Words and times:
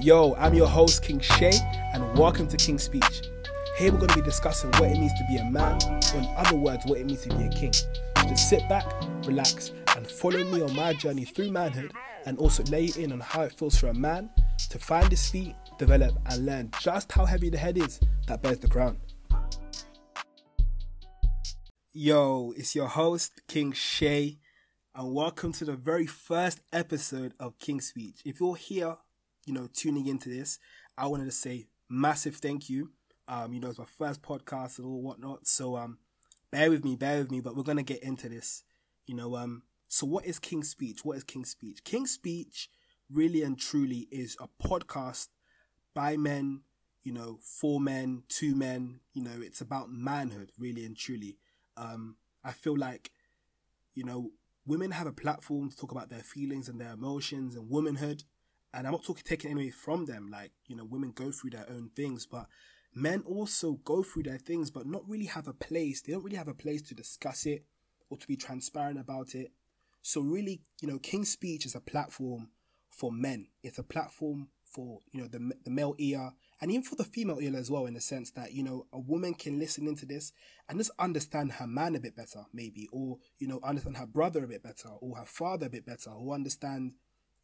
Yo, 0.00 0.36
I'm 0.38 0.54
your 0.54 0.68
host, 0.68 1.02
King 1.02 1.18
Shay, 1.18 1.50
and 1.92 2.16
welcome 2.16 2.46
to 2.46 2.56
King 2.56 2.78
Speech. 2.78 3.22
Here 3.78 3.90
we're 3.90 3.98
going 3.98 4.10
to 4.10 4.14
be 4.14 4.22
discussing 4.22 4.70
what 4.74 4.92
it 4.92 4.92
means 4.92 5.10
to 5.14 5.26
be 5.28 5.38
a 5.38 5.44
man, 5.44 5.76
or 6.14 6.20
in 6.20 6.28
other 6.36 6.54
words, 6.54 6.86
what 6.86 7.00
it 7.00 7.06
means 7.06 7.22
to 7.22 7.30
be 7.30 7.46
a 7.46 7.48
king. 7.48 7.72
So 7.72 8.28
just 8.28 8.48
sit 8.48 8.68
back, 8.68 8.86
relax, 9.26 9.72
and 9.96 10.06
follow 10.06 10.44
me 10.44 10.62
on 10.62 10.76
my 10.76 10.92
journey 10.92 11.24
through 11.24 11.50
manhood, 11.50 11.92
and 12.26 12.38
also 12.38 12.62
lay 12.70 12.92
in 12.96 13.10
on 13.10 13.18
how 13.18 13.42
it 13.42 13.58
feels 13.58 13.76
for 13.76 13.88
a 13.88 13.94
man 13.94 14.30
to 14.70 14.78
find 14.78 15.10
his 15.10 15.28
feet, 15.28 15.56
develop, 15.80 16.16
and 16.26 16.46
learn 16.46 16.70
just 16.80 17.10
how 17.10 17.24
heavy 17.24 17.50
the 17.50 17.58
head 17.58 17.76
is 17.76 17.98
that 18.28 18.40
bears 18.40 18.60
the 18.60 18.68
crown. 18.68 18.98
Yo, 21.92 22.52
it's 22.56 22.72
your 22.72 22.86
host, 22.86 23.40
King 23.48 23.72
Shay, 23.72 24.38
and 24.94 25.12
welcome 25.12 25.52
to 25.54 25.64
the 25.64 25.74
very 25.74 26.06
first 26.06 26.60
episode 26.72 27.34
of 27.40 27.58
King 27.58 27.80
Speech. 27.80 28.20
If 28.24 28.38
you're 28.38 28.54
here 28.54 28.96
you 29.48 29.54
know, 29.54 29.68
tuning 29.72 30.06
into 30.06 30.28
this, 30.28 30.58
I 30.98 31.06
wanted 31.06 31.24
to 31.24 31.32
say 31.32 31.68
massive 31.88 32.36
thank 32.36 32.68
you. 32.68 32.90
Um, 33.26 33.52
you 33.52 33.60
know, 33.60 33.70
it's 33.70 33.78
my 33.78 33.86
first 33.86 34.20
podcast 34.20 34.78
and 34.78 34.86
all 34.86 35.00
whatnot. 35.00 35.46
So 35.46 35.76
um 35.76 35.98
bear 36.52 36.70
with 36.70 36.84
me, 36.84 36.96
bear 36.96 37.18
with 37.18 37.30
me, 37.30 37.40
but 37.40 37.56
we're 37.56 37.62
gonna 37.62 37.82
get 37.82 38.02
into 38.02 38.28
this. 38.28 38.62
You 39.06 39.14
know, 39.14 39.36
um 39.36 39.62
so 39.88 40.06
what 40.06 40.26
is 40.26 40.38
King 40.38 40.62
Speech? 40.62 41.04
What 41.04 41.16
is 41.16 41.24
King 41.24 41.46
Speech? 41.46 41.82
King 41.82 42.06
Speech 42.06 42.68
really 43.10 43.42
and 43.42 43.58
truly 43.58 44.06
is 44.10 44.36
a 44.38 44.48
podcast 44.62 45.28
by 45.94 46.18
men, 46.18 46.60
you 47.02 47.12
know, 47.12 47.38
for 47.42 47.80
men, 47.80 48.24
to 48.28 48.54
men, 48.54 49.00
you 49.14 49.22
know, 49.22 49.40
it's 49.40 49.62
about 49.62 49.90
manhood, 49.90 50.52
really 50.58 50.84
and 50.84 50.94
truly. 50.94 51.38
Um, 51.78 52.16
I 52.44 52.52
feel 52.52 52.76
like, 52.76 53.10
you 53.94 54.04
know, 54.04 54.32
women 54.66 54.90
have 54.90 55.06
a 55.06 55.12
platform 55.12 55.70
to 55.70 55.76
talk 55.76 55.90
about 55.90 56.10
their 56.10 56.22
feelings 56.22 56.68
and 56.68 56.78
their 56.78 56.92
emotions 56.92 57.56
and 57.56 57.70
womanhood 57.70 58.24
and 58.74 58.86
I'm 58.86 58.92
not 58.92 59.04
talking 59.04 59.24
taking 59.24 59.50
anything 59.50 59.72
from 59.72 60.06
them. 60.06 60.28
Like 60.30 60.52
you 60.66 60.76
know, 60.76 60.84
women 60.84 61.12
go 61.12 61.30
through 61.30 61.50
their 61.50 61.68
own 61.68 61.90
things, 61.94 62.26
but 62.26 62.46
men 62.94 63.22
also 63.26 63.78
go 63.84 64.02
through 64.02 64.24
their 64.24 64.38
things, 64.38 64.70
but 64.70 64.86
not 64.86 65.08
really 65.08 65.26
have 65.26 65.48
a 65.48 65.52
place. 65.52 66.02
They 66.02 66.12
don't 66.12 66.24
really 66.24 66.36
have 66.36 66.48
a 66.48 66.54
place 66.54 66.82
to 66.82 66.94
discuss 66.94 67.46
it 67.46 67.64
or 68.10 68.18
to 68.18 68.26
be 68.26 68.36
transparent 68.36 68.98
about 68.98 69.34
it. 69.34 69.52
So 70.02 70.20
really, 70.20 70.62
you 70.80 70.88
know, 70.88 70.98
King's 70.98 71.30
Speech 71.30 71.66
is 71.66 71.74
a 71.74 71.80
platform 71.80 72.48
for 72.90 73.12
men. 73.12 73.48
It's 73.62 73.78
a 73.78 73.82
platform 73.82 74.48
for 74.64 75.00
you 75.12 75.20
know 75.20 75.28
the 75.28 75.52
the 75.64 75.70
male 75.70 75.94
ear 75.98 76.32
and 76.60 76.70
even 76.70 76.82
for 76.82 76.96
the 76.96 77.04
female 77.04 77.38
ear 77.40 77.56
as 77.56 77.70
well, 77.70 77.86
in 77.86 77.94
the 77.94 78.00
sense 78.00 78.32
that 78.32 78.52
you 78.52 78.62
know 78.62 78.86
a 78.92 78.98
woman 78.98 79.34
can 79.34 79.58
listen 79.58 79.86
into 79.86 80.06
this 80.06 80.32
and 80.68 80.78
just 80.78 80.90
understand 80.98 81.52
her 81.52 81.66
man 81.66 81.94
a 81.94 82.00
bit 82.00 82.16
better, 82.16 82.44
maybe, 82.52 82.88
or 82.92 83.18
you 83.38 83.46
know 83.46 83.60
understand 83.62 83.96
her 83.96 84.06
brother 84.06 84.44
a 84.44 84.48
bit 84.48 84.62
better, 84.62 84.88
or 85.00 85.16
her 85.16 85.24
father 85.24 85.66
a 85.66 85.70
bit 85.70 85.86
better, 85.86 86.10
or 86.10 86.34
understand 86.34 86.92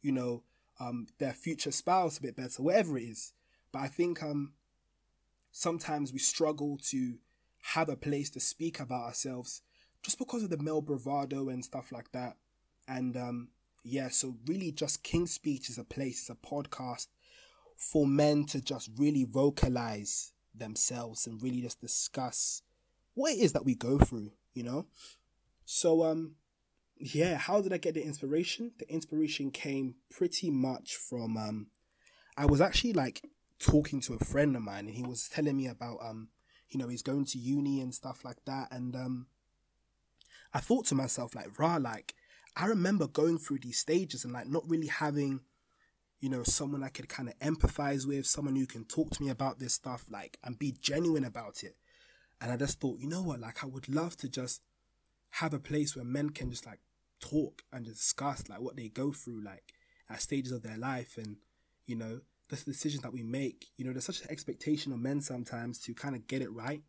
you 0.01 0.11
know 0.11 0.43
um, 0.79 1.07
their 1.19 1.33
future 1.33 1.71
spouse 1.71 2.17
a 2.17 2.21
bit 2.21 2.35
better, 2.35 2.61
whatever 2.61 2.97
it 2.97 3.03
is. 3.03 3.33
But 3.71 3.79
I 3.79 3.87
think 3.87 4.21
um, 4.21 4.53
sometimes 5.51 6.13
we 6.13 6.19
struggle 6.19 6.77
to 6.89 7.15
have 7.73 7.89
a 7.89 7.95
place 7.95 8.29
to 8.31 8.39
speak 8.39 8.79
about 8.79 9.05
ourselves 9.05 9.61
just 10.03 10.19
because 10.19 10.43
of 10.43 10.49
the 10.49 10.57
male 10.57 10.81
bravado 10.81 11.49
and 11.49 11.65
stuff 11.65 11.91
like 11.91 12.11
that. 12.11 12.37
And 12.87 13.17
um, 13.17 13.47
yeah, 13.83 14.09
so 14.09 14.35
really, 14.45 14.71
just 14.71 15.03
King 15.03 15.27
Speech 15.27 15.69
is 15.69 15.77
a 15.77 15.83
place, 15.83 16.19
it's 16.19 16.29
a 16.29 16.47
podcast 16.47 17.07
for 17.77 18.07
men 18.07 18.45
to 18.45 18.61
just 18.61 18.89
really 18.97 19.25
vocalize 19.25 20.31
themselves 20.53 21.27
and 21.27 21.41
really 21.41 21.61
just 21.61 21.81
discuss 21.81 22.61
what 23.13 23.33
it 23.33 23.39
is 23.39 23.53
that 23.53 23.65
we 23.65 23.75
go 23.75 23.97
through, 23.97 24.31
you 24.53 24.63
know? 24.63 24.85
So, 25.65 26.03
um, 26.03 26.35
yeah, 26.97 27.35
how 27.35 27.61
did 27.61 27.73
I 27.73 27.77
get 27.77 27.93
the 27.93 28.03
inspiration? 28.03 28.71
The 28.79 28.91
inspiration 28.91 29.51
came 29.51 29.95
pretty 30.09 30.49
much 30.49 30.95
from 30.95 31.37
um 31.37 31.67
I 32.37 32.45
was 32.45 32.61
actually 32.61 32.93
like 32.93 33.21
talking 33.59 34.01
to 34.01 34.13
a 34.13 34.23
friend 34.23 34.55
of 34.55 34.61
mine 34.61 34.87
and 34.87 34.95
he 34.95 35.03
was 35.03 35.29
telling 35.29 35.57
me 35.57 35.67
about 35.67 35.97
um 36.01 36.29
you 36.69 36.79
know 36.79 36.87
he's 36.87 37.01
going 37.01 37.25
to 37.25 37.37
uni 37.37 37.79
and 37.81 37.93
stuff 37.93 38.23
like 38.25 38.43
that 38.45 38.67
and 38.71 38.95
um 38.95 39.27
I 40.53 40.59
thought 40.59 40.85
to 40.87 40.95
myself 40.95 41.35
like 41.35 41.57
rah 41.59 41.77
like 41.77 42.13
I 42.57 42.67
remember 42.67 43.07
going 43.07 43.37
through 43.37 43.59
these 43.59 43.79
stages 43.79 44.23
and 44.23 44.33
like 44.33 44.47
not 44.47 44.63
really 44.67 44.87
having 44.87 45.41
you 46.21 46.29
know 46.29 46.43
someone 46.43 46.83
I 46.83 46.89
could 46.89 47.09
kind 47.09 47.29
of 47.29 47.37
empathize 47.39 48.07
with, 48.07 48.25
someone 48.25 48.55
who 48.55 48.65
can 48.65 48.85
talk 48.85 49.11
to 49.11 49.23
me 49.23 49.29
about 49.29 49.59
this 49.59 49.73
stuff 49.73 50.05
like 50.09 50.37
and 50.43 50.57
be 50.57 50.75
genuine 50.79 51.25
about 51.25 51.63
it. 51.63 51.75
And 52.41 52.51
I 52.51 52.57
just 52.57 52.79
thought, 52.79 52.99
you 52.99 53.07
know 53.07 53.21
what, 53.21 53.39
like 53.39 53.63
I 53.63 53.67
would 53.67 53.87
love 53.87 54.17
to 54.17 54.29
just 54.29 54.61
have 55.35 55.53
a 55.53 55.59
place 55.59 55.95
where 55.95 56.05
men 56.05 56.29
can 56.29 56.49
just 56.49 56.65
like 56.65 56.79
talk 57.19 57.61
and 57.73 57.83
discuss 57.85 58.47
like 58.47 58.61
what 58.61 58.77
they 58.77 58.87
go 58.87 59.11
through 59.11 59.43
like 59.43 59.73
at 60.09 60.21
stages 60.21 60.51
of 60.53 60.63
their 60.63 60.77
life 60.77 61.17
and 61.17 61.37
you 61.87 61.95
know 61.95 62.21
the 62.49 62.55
decisions 62.55 63.01
that 63.03 63.11
we 63.11 63.23
make. 63.23 63.67
You 63.75 63.85
know 63.85 63.91
there's 63.91 64.05
such 64.05 64.21
an 64.21 64.31
expectation 64.31 64.93
of 64.93 64.99
men 64.99 65.19
sometimes 65.19 65.79
to 65.79 65.93
kind 65.93 66.15
of 66.15 66.27
get 66.27 66.41
it 66.41 66.51
right 66.53 66.83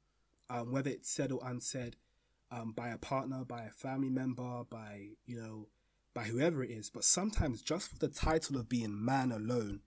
um, 0.49 0.71
whether 0.71 0.91
it's 0.91 1.11
said 1.11 1.33
or 1.33 1.41
unsaid 1.45 1.97
um, 2.53 2.73
by 2.73 2.89
a 2.89 2.99
partner 2.99 3.45
by 3.45 3.63
a 3.63 3.71
family 3.71 4.11
member 4.11 4.63
by 4.71 5.09
you 5.25 5.41
know 5.41 5.69
by 6.15 6.25
whoever 6.25 6.63
it 6.63 6.71
is. 6.71 6.89
But 6.89 7.05
sometimes 7.05 7.63
just 7.63 7.91
for 7.91 7.99
the 7.99 8.09
title 8.09 8.57
of 8.59 8.69
being 8.69 9.05
man 9.05 9.33
alone 9.33 9.81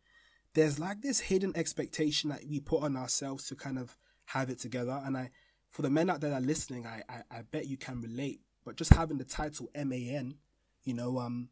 there's 0.54 0.80
like 0.80 1.02
this 1.02 1.22
hidden 1.22 1.54
expectation 1.56 2.30
that 2.32 2.42
we 2.50 2.60
put 2.60 2.84
on 2.84 2.98
ourselves 2.98 3.46
to 3.48 3.56
kind 3.56 3.80
of 3.80 3.96
have 4.26 4.50
it 4.50 4.60
together. 4.60 5.02
And 5.06 5.16
i 5.16 5.30
for 5.70 5.82
the 5.84 5.90
men 5.90 6.10
out 6.10 6.20
there 6.20 6.32
that 6.32 6.42
are 6.42 6.46
listening 6.46 6.88
i 6.88 7.04
i, 7.08 7.38
I 7.38 7.42
bet 7.44 7.68
you 7.68 7.78
can 7.78 8.02
relate 8.02 8.42
but 8.66 8.76
just 8.76 8.94
having 8.94 9.18
the 9.18 9.26
title 9.26 9.70
MAN, 9.76 10.36
you 10.84 10.94
know, 10.94 11.20
um, 11.20 11.50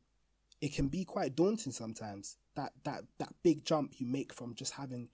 it 0.62 0.74
can 0.74 0.88
be 0.88 1.04
quite 1.06 1.36
daunting 1.36 1.72
sometimes. 1.72 2.38
That 2.56 2.74
that 2.84 3.04
that 3.20 3.34
big 3.44 3.64
jump 3.64 4.00
you 4.00 4.08
make 4.08 4.34
from 4.34 4.56
just 4.56 4.74
having 4.74 5.10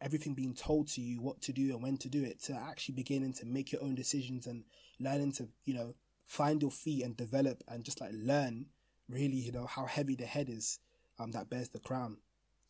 everything 0.00 0.34
being 0.34 0.54
told 0.54 0.88
to 0.88 1.00
you 1.00 1.20
what 1.20 1.40
to 1.42 1.52
do 1.52 1.70
and 1.70 1.82
when 1.82 1.96
to 1.98 2.08
do 2.08 2.24
it 2.24 2.40
to 2.42 2.54
actually 2.54 2.94
beginning 2.94 3.32
to 3.34 3.46
make 3.46 3.70
your 3.70 3.82
own 3.82 3.94
decisions 3.94 4.46
and 4.46 4.64
learning 4.98 5.32
to 5.32 5.46
you 5.64 5.74
know 5.74 5.94
find 6.24 6.62
your 6.62 6.70
feet 6.70 7.04
and 7.04 7.16
develop 7.16 7.62
and 7.68 7.84
just 7.84 8.00
like 8.00 8.10
learn 8.14 8.66
really 9.08 9.36
you 9.36 9.52
know 9.52 9.66
how 9.66 9.84
heavy 9.84 10.14
the 10.14 10.24
head 10.24 10.48
is 10.48 10.78
um 11.18 11.32
that 11.32 11.50
bears 11.50 11.68
the 11.70 11.78
crown 11.78 12.16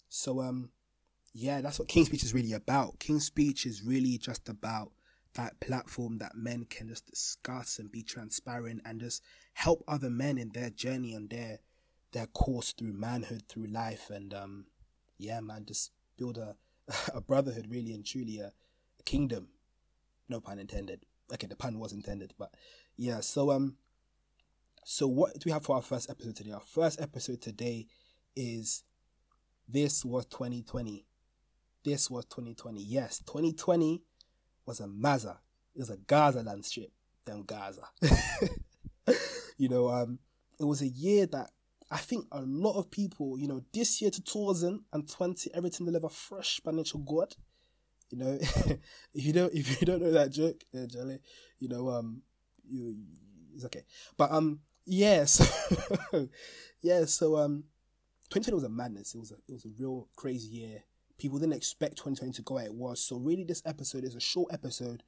so 0.09 0.41
um 0.41 0.71
yeah 1.33 1.61
that's 1.61 1.79
what 1.79 1.87
King's 1.87 2.09
Speech 2.09 2.25
is 2.25 2.35
really 2.35 2.53
about 2.53 2.99
King's 2.99 3.27
Speech 3.27 3.65
is 3.65 3.83
really 3.85 4.19
just 4.19 4.49
about 4.49 4.91
that 5.35 5.61
platform 5.61 6.19
that 6.19 6.35
men 6.35 6.67
can 6.69 6.89
just 6.89 7.07
discuss 7.07 7.79
and 7.79 7.91
be 7.91 8.03
transparent 8.03 8.83
and 8.85 9.01
just 9.01 9.23
help 9.55 9.85
other 9.87 10.11
men 10.11 10.39
in 10.39 10.51
their 10.53 10.71
journey 10.71 11.15
and 11.15 11.31
their 11.31 11.59
their 12.13 12.27
course 12.27 12.73
through 12.73 12.93
manhood 12.93 13.45
through 13.49 13.67
life. 13.67 14.11
And 14.11 14.35
um 14.35 14.67
yeah 15.19 15.41
man 15.41 15.65
just 15.67 15.93
build 16.17 16.39
a 16.39 16.57
a 17.15 17.21
brotherhood 17.21 17.67
really 17.71 17.93
and 17.93 18.05
truly 18.05 18.39
a, 18.41 18.53
a 18.99 19.03
kingdom. 19.05 19.49
No 20.29 20.41
pun 20.41 20.59
intended. 20.59 21.01
Okay 21.33 21.47
the 21.47 21.57
pun 21.57 21.79
was 21.79 21.93
intended 21.93 22.35
but 22.39 22.53
yeah 22.97 23.21
so 23.21 23.51
um 23.51 23.77
so 24.85 25.07
what 25.07 25.35
do 25.35 25.41
we 25.47 25.53
have 25.53 25.65
for 25.65 25.77
our 25.77 25.83
first 25.83 26.11
episode 26.11 26.35
today? 26.35 26.51
Our 26.53 26.61
first 26.61 27.01
episode 27.01 27.41
today 27.41 27.87
is 28.35 28.83
this 29.69 30.05
was 30.05 30.27
2020 30.27 31.07
this 31.85 32.11
was 32.11 32.25
2020 32.27 32.83
yes 32.83 33.19
2020 33.21 34.03
was 34.67 34.81
a 34.81 34.87
Maza. 34.87 35.39
It 35.75 35.81
was 35.81 35.91
a 35.91 35.97
Gaza 35.97 36.43
land 36.43 36.65
strip. 36.65 36.91
Damn 37.25 37.43
Gaza. 37.45 37.83
you 39.57 39.69
know, 39.69 39.89
um, 39.89 40.19
it 40.59 40.65
was 40.65 40.83
a 40.83 40.89
year 40.89 41.27
that 41.27 41.51
I 41.91 41.97
think 41.97 42.27
a 42.31 42.41
lot 42.43 42.79
of 42.79 42.91
people, 42.91 43.39
you 43.39 43.49
know, 43.49 43.63
this 43.73 44.01
year 44.01 44.11
to 44.11 44.23
2020, 44.23 45.51
everything 45.55 45.87
deliver 45.87 46.09
fresh 46.09 46.61
financial 46.63 47.01
God. 47.01 47.35
You 48.11 48.19
know, 48.19 48.39
if 49.15 49.25
you 49.25 49.33
don't 49.33 49.53
if 49.55 49.81
you 49.81 49.87
don't 49.87 50.03
know 50.03 50.11
that 50.13 50.31
joke, 50.31 50.63
yeah, 50.73 50.87
Jelly, 50.87 51.21
you 51.59 51.69
know, 51.69 51.89
um, 51.91 52.23
you 52.69 52.97
it's 53.55 53.65
okay. 53.67 53.85
But 54.17 54.33
um, 54.33 54.61
yeah, 54.85 55.25
so 55.27 55.45
yeah, 56.81 57.05
so 57.05 57.37
um, 57.37 57.65
2020 58.31 58.55
was 58.55 58.65
a 58.65 58.69
madness. 58.69 59.15
It 59.15 59.19
was 59.19 59.33
a 59.33 59.37
it 59.49 59.53
was 59.53 59.65
a 59.65 59.71
real 59.79 60.09
crazy 60.17 60.49
year 60.49 60.83
people 61.21 61.39
didn't 61.39 61.53
expect 61.53 61.97
2020 61.97 62.33
to 62.33 62.43
go 62.43 62.57
how 62.57 62.65
it 62.65 62.75
was. 62.75 63.01
So 63.01 63.17
really, 63.17 63.45
this 63.45 63.63
episode 63.67 64.05
is 64.05 64.15
a 64.15 64.21
short 64.21 64.53
episode, 64.53 65.03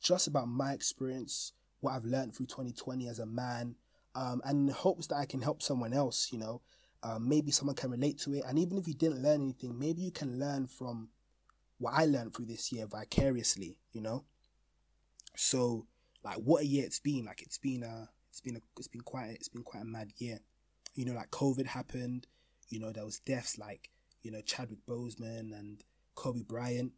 just 0.00 0.28
about 0.28 0.48
my 0.48 0.72
experience, 0.72 1.52
what 1.80 1.92
I've 1.92 2.04
learned 2.04 2.36
through 2.36 2.46
2020 2.46 3.08
as 3.08 3.18
a 3.18 3.26
man, 3.26 3.74
um, 4.14 4.42
and 4.44 4.68
in 4.68 4.74
hopes 4.74 5.06
that 5.08 5.16
I 5.16 5.24
can 5.24 5.42
help 5.42 5.62
someone 5.62 5.92
else. 5.92 6.28
You 6.30 6.38
know, 6.38 6.62
um, 7.02 7.28
maybe 7.28 7.50
someone 7.50 7.74
can 7.74 7.90
relate 7.90 8.18
to 8.20 8.34
it, 8.34 8.44
and 8.46 8.58
even 8.58 8.78
if 8.78 8.86
you 8.86 8.94
didn't 8.94 9.22
learn 9.22 9.42
anything, 9.42 9.78
maybe 9.78 10.02
you 10.02 10.12
can 10.12 10.38
learn 10.38 10.66
from 10.66 11.08
what 11.78 11.94
I 11.94 12.04
learned 12.04 12.34
through 12.34 12.46
this 12.46 12.70
year 12.70 12.86
vicariously. 12.86 13.78
You 13.92 14.02
know, 14.02 14.24
so 15.34 15.86
like 16.22 16.36
what 16.36 16.62
a 16.62 16.66
year 16.66 16.84
it's 16.84 17.00
been. 17.00 17.24
Like 17.24 17.42
it's 17.42 17.58
been 17.58 17.82
a, 17.82 18.10
it's 18.30 18.42
been 18.42 18.56
a, 18.56 18.60
it's 18.76 18.88
been 18.88 19.02
quite, 19.02 19.30
it's 19.30 19.48
been 19.48 19.62
quite 19.62 19.82
a 19.82 19.86
mad 19.86 20.12
year. 20.18 20.40
You 20.94 21.06
know, 21.06 21.14
like 21.14 21.30
COVID 21.30 21.66
happened. 21.66 22.26
You 22.68 22.80
know, 22.80 22.92
there 22.92 23.04
was 23.04 23.20
deaths 23.20 23.58
like 23.58 23.90
you 24.26 24.32
know, 24.32 24.40
Chadwick 24.40 24.84
Boseman 24.88 25.56
and 25.56 25.84
Kobe 26.16 26.42
Bryant, 26.42 26.92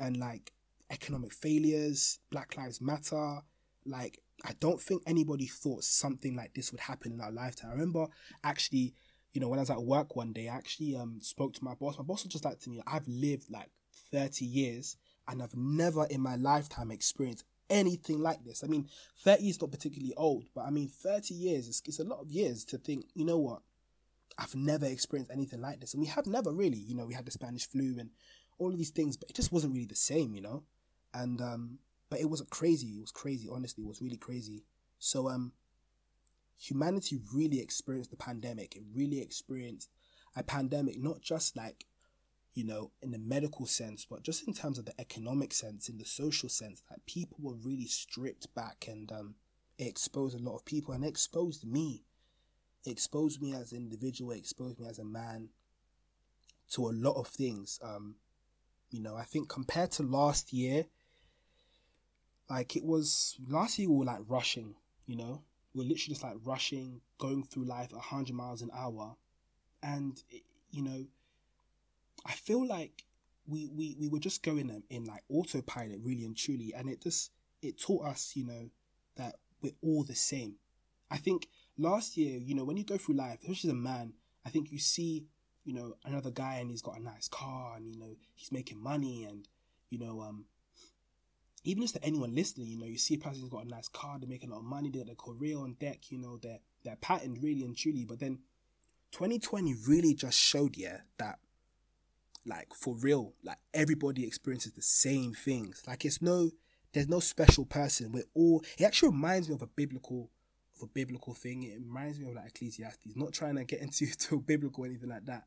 and 0.00 0.16
like 0.16 0.52
economic 0.90 1.32
failures, 1.32 2.18
Black 2.30 2.56
Lives 2.56 2.80
Matter. 2.80 3.38
Like, 3.86 4.18
I 4.44 4.52
don't 4.58 4.80
think 4.80 5.02
anybody 5.06 5.46
thought 5.46 5.84
something 5.84 6.34
like 6.34 6.54
this 6.54 6.72
would 6.72 6.80
happen 6.80 7.12
in 7.12 7.20
our 7.20 7.30
lifetime. 7.30 7.70
I 7.70 7.74
remember 7.74 8.06
actually, 8.42 8.94
you 9.32 9.40
know, 9.40 9.48
when 9.48 9.60
I 9.60 9.62
was 9.62 9.70
at 9.70 9.82
work 9.82 10.16
one 10.16 10.32
day, 10.32 10.48
I 10.48 10.56
actually 10.56 10.96
um 10.96 11.20
spoke 11.20 11.54
to 11.54 11.64
my 11.64 11.74
boss. 11.74 11.96
My 11.96 12.04
boss 12.04 12.24
was 12.24 12.32
just 12.32 12.44
like 12.44 12.58
to 12.60 12.70
me, 12.70 12.82
I've 12.86 13.06
lived 13.06 13.50
like 13.50 13.70
30 14.10 14.44
years 14.44 14.96
and 15.28 15.42
I've 15.42 15.54
never 15.54 16.06
in 16.06 16.20
my 16.20 16.34
lifetime 16.34 16.90
experienced 16.90 17.44
anything 17.70 18.20
like 18.20 18.44
this. 18.44 18.64
I 18.64 18.66
mean, 18.66 18.88
30 19.24 19.48
is 19.48 19.60
not 19.60 19.70
particularly 19.70 20.14
old, 20.16 20.44
but 20.54 20.62
I 20.62 20.70
mean, 20.70 20.88
30 20.88 21.34
years, 21.34 21.68
is 21.68 21.82
it's 21.86 21.98
a 22.00 22.04
lot 22.04 22.20
of 22.20 22.30
years 22.30 22.64
to 22.66 22.78
think, 22.78 23.06
you 23.14 23.24
know 23.24 23.38
what? 23.38 23.62
I've 24.38 24.54
never 24.54 24.86
experienced 24.86 25.32
anything 25.32 25.60
like 25.60 25.80
this. 25.80 25.94
And 25.94 26.00
we 26.00 26.08
have 26.08 26.26
never 26.26 26.52
really, 26.52 26.78
you 26.78 26.94
know, 26.94 27.06
we 27.06 27.14
had 27.14 27.24
the 27.24 27.30
Spanish 27.30 27.68
flu 27.68 27.96
and 27.98 28.10
all 28.58 28.70
of 28.70 28.78
these 28.78 28.90
things, 28.90 29.16
but 29.16 29.30
it 29.30 29.36
just 29.36 29.52
wasn't 29.52 29.72
really 29.72 29.86
the 29.86 29.94
same, 29.94 30.34
you 30.34 30.40
know? 30.40 30.64
And, 31.12 31.40
um, 31.40 31.78
but 32.10 32.20
it 32.20 32.28
wasn't 32.28 32.50
crazy. 32.50 32.88
It 32.88 33.00
was 33.00 33.12
crazy. 33.12 33.48
Honestly, 33.50 33.84
it 33.84 33.88
was 33.88 34.02
really 34.02 34.16
crazy. 34.16 34.64
So, 34.98 35.28
um, 35.28 35.52
humanity 36.58 37.18
really 37.32 37.60
experienced 37.60 38.10
the 38.10 38.16
pandemic. 38.16 38.76
It 38.76 38.82
really 38.92 39.20
experienced 39.20 39.90
a 40.36 40.42
pandemic, 40.42 40.98
not 40.98 41.20
just 41.20 41.56
like, 41.56 41.86
you 42.54 42.64
know, 42.64 42.90
in 43.02 43.10
the 43.10 43.18
medical 43.18 43.66
sense, 43.66 44.06
but 44.08 44.22
just 44.22 44.46
in 44.46 44.54
terms 44.54 44.78
of 44.78 44.84
the 44.84 45.00
economic 45.00 45.52
sense, 45.52 45.88
in 45.88 45.98
the 45.98 46.04
social 46.04 46.48
sense, 46.48 46.82
that 46.88 47.04
people 47.06 47.36
were 47.40 47.54
really 47.54 47.86
stripped 47.86 48.52
back 48.54 48.86
and, 48.88 49.10
um, 49.12 49.34
it 49.76 49.88
exposed 49.88 50.38
a 50.38 50.42
lot 50.42 50.54
of 50.56 50.64
people 50.64 50.94
and 50.94 51.04
it 51.04 51.08
exposed 51.08 51.66
me 51.66 52.04
exposed 52.86 53.40
me 53.40 53.54
as 53.54 53.72
an 53.72 53.78
individual, 53.78 54.32
exposed 54.32 54.80
me 54.80 54.86
as 54.88 54.98
a 54.98 55.04
man 55.04 55.48
to 56.72 56.88
a 56.88 56.92
lot 56.92 57.16
of 57.18 57.26
things. 57.26 57.78
Um, 57.82 58.16
you 58.90 59.00
know, 59.00 59.16
I 59.16 59.24
think 59.24 59.48
compared 59.48 59.90
to 59.92 60.02
last 60.02 60.52
year, 60.52 60.86
like 62.48 62.76
it 62.76 62.84
was 62.84 63.36
last 63.48 63.78
year 63.78 63.88
we 63.88 63.96
were 63.96 64.04
like 64.04 64.20
rushing, 64.28 64.74
you 65.06 65.16
know, 65.16 65.42
we 65.74 65.84
are 65.84 65.88
literally 65.88 66.14
just 66.14 66.22
like 66.22 66.36
rushing, 66.44 67.00
going 67.18 67.42
through 67.42 67.64
life 67.64 67.92
a 67.92 67.98
hundred 67.98 68.36
miles 68.36 68.62
an 68.62 68.70
hour, 68.74 69.16
and 69.82 70.22
it, 70.30 70.42
you 70.70 70.82
know, 70.82 71.06
I 72.24 72.32
feel 72.32 72.66
like 72.66 73.04
we 73.46 73.68
we 73.74 73.96
we 73.98 74.08
were 74.08 74.20
just 74.20 74.42
going 74.42 74.70
in, 74.70 74.82
in 74.90 75.04
like 75.04 75.22
autopilot, 75.28 75.98
really 76.02 76.24
and 76.24 76.36
truly, 76.36 76.72
and 76.76 76.88
it 76.88 77.02
just 77.02 77.32
it 77.62 77.80
taught 77.80 78.06
us, 78.06 78.32
you 78.34 78.46
know, 78.46 78.70
that 79.16 79.36
we're 79.62 79.72
all 79.82 80.04
the 80.04 80.14
same. 80.14 80.54
I 81.10 81.16
think 81.16 81.48
last 81.78 82.16
year, 82.16 82.38
you 82.38 82.54
know, 82.54 82.64
when 82.64 82.76
you 82.76 82.84
go 82.84 82.96
through 82.96 83.16
life, 83.16 83.38
especially 83.42 83.70
as 83.70 83.74
a 83.74 83.78
man, 83.78 84.14
I 84.44 84.50
think 84.50 84.70
you 84.70 84.78
see, 84.78 85.26
you 85.64 85.74
know, 85.74 85.94
another 86.04 86.30
guy 86.30 86.56
and 86.56 86.70
he's 86.70 86.82
got 86.82 86.98
a 86.98 87.02
nice 87.02 87.28
car 87.28 87.74
and, 87.76 87.86
you 87.86 87.98
know, 87.98 88.14
he's 88.34 88.52
making 88.52 88.82
money 88.82 89.24
and, 89.24 89.48
you 89.90 89.98
know, 89.98 90.20
um, 90.20 90.46
even 91.64 91.82
just 91.82 91.94
to 91.94 92.04
anyone 92.04 92.34
listening, 92.34 92.68
you 92.68 92.78
know, 92.78 92.86
you 92.86 92.98
see 92.98 93.14
a 93.14 93.18
person 93.18 93.40
who's 93.40 93.50
got 93.50 93.64
a 93.64 93.68
nice 93.68 93.88
car, 93.88 94.18
they're 94.18 94.28
making 94.28 94.50
a 94.50 94.52
lot 94.52 94.58
of 94.58 94.66
money, 94.66 94.90
they're 94.90 95.04
their 95.04 95.14
career 95.14 95.58
on 95.58 95.76
deck, 95.80 96.10
you 96.10 96.18
know, 96.18 96.38
they're, 96.42 96.60
they're 96.84 96.96
patterned 96.96 97.42
really 97.42 97.64
and 97.64 97.76
truly. 97.76 98.04
But 98.04 98.20
then 98.20 98.40
2020 99.12 99.74
really 99.88 100.14
just 100.14 100.38
showed, 100.38 100.76
yeah, 100.76 100.98
that 101.18 101.38
like 102.46 102.74
for 102.74 102.94
real, 102.96 103.32
like 103.42 103.58
everybody 103.72 104.26
experiences 104.26 104.72
the 104.72 104.82
same 104.82 105.32
things. 105.32 105.82
Like 105.86 106.04
it's 106.04 106.20
no, 106.20 106.50
there's 106.92 107.08
no 107.08 107.20
special 107.20 107.64
person. 107.64 108.12
We're 108.12 108.24
all, 108.34 108.62
it 108.78 108.84
actually 108.84 109.10
reminds 109.10 109.48
me 109.48 109.54
of 109.54 109.62
a 109.62 109.66
biblical 109.66 110.30
of 110.76 110.82
a 110.82 110.86
biblical 110.86 111.34
thing. 111.34 111.62
It 111.62 111.78
reminds 111.80 112.18
me 112.18 112.28
of 112.28 112.34
like 112.34 112.48
Ecclesiastes. 112.48 113.16
Not 113.16 113.32
trying 113.32 113.56
to 113.56 113.64
get 113.64 113.80
into 113.80 114.06
to 114.18 114.40
biblical 114.40 114.84
or 114.84 114.86
anything 114.86 115.10
like 115.10 115.26
that. 115.26 115.44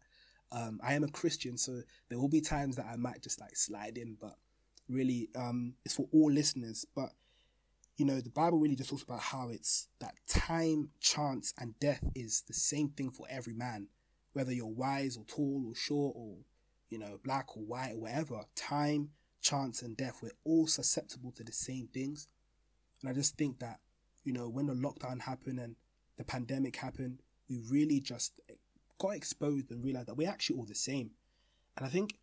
Um, 0.52 0.80
I 0.82 0.94
am 0.94 1.04
a 1.04 1.10
Christian, 1.10 1.58
so 1.58 1.82
there 2.10 2.20
will 2.20 2.30
be 2.30 2.42
times 2.42 2.78
that 2.78 2.86
I 2.86 2.96
might 2.96 3.22
just 3.22 3.42
like 3.42 3.56
slide 3.56 3.98
in, 3.98 4.16
but 4.20 4.36
really, 4.88 5.30
um, 5.36 5.74
it's 5.84 5.96
for 5.96 6.08
all 6.14 6.32
listeners. 6.32 6.86
But 6.96 7.10
you 7.98 8.06
know, 8.06 8.22
the 8.22 8.30
Bible 8.30 8.60
really 8.60 8.76
just 8.76 8.90
talks 8.90 9.04
about 9.04 9.20
how 9.20 9.50
it's 9.50 9.90
that 10.00 10.16
time, 10.28 10.90
chance, 11.02 11.54
and 11.60 11.78
death 11.80 12.04
is 12.16 12.44
the 12.48 12.54
same 12.54 12.90
thing 12.90 13.10
for 13.10 13.26
every 13.30 13.54
man, 13.54 13.88
whether 14.34 14.54
you're 14.54 14.68
wise 14.68 15.18
or 15.18 15.26
tall 15.26 15.66
or 15.68 15.76
short 15.76 16.14
or 16.16 16.38
you 16.90 16.98
know 16.98 17.20
black 17.26 17.58
or 17.58 17.64
white 17.64 17.94
or 17.94 18.00
whatever. 18.00 18.42
Time, 18.56 19.10
chance, 19.42 19.82
and 19.82 19.98
death, 19.98 20.20
we're 20.22 20.32
all 20.46 20.68
susceptible 20.68 21.32
to 21.32 21.44
the 21.44 21.52
same 21.52 21.90
things, 21.94 22.30
and 23.02 23.10
I 23.10 23.14
just 23.14 23.36
think 23.36 23.60
that 23.60 23.80
you 24.28 24.34
know, 24.34 24.50
when 24.50 24.68
the 24.68 24.74
lockdown 24.74 25.22
happened 25.22 25.58
and 25.58 25.78
the 26.18 26.26
pandemic 26.26 26.76
happened, 26.76 27.22
we 27.50 27.62
really 27.72 28.02
just 28.02 28.42
got 29.00 29.16
exposed 29.16 29.72
and 29.72 29.82
realized 29.82 30.10
that 30.10 30.18
we're 30.18 30.30
actually 30.30 30.58
all 30.58 30.66
the 30.66 30.76
same. 30.76 31.12
And 31.78 31.86
I 31.86 31.90
think 31.90 32.18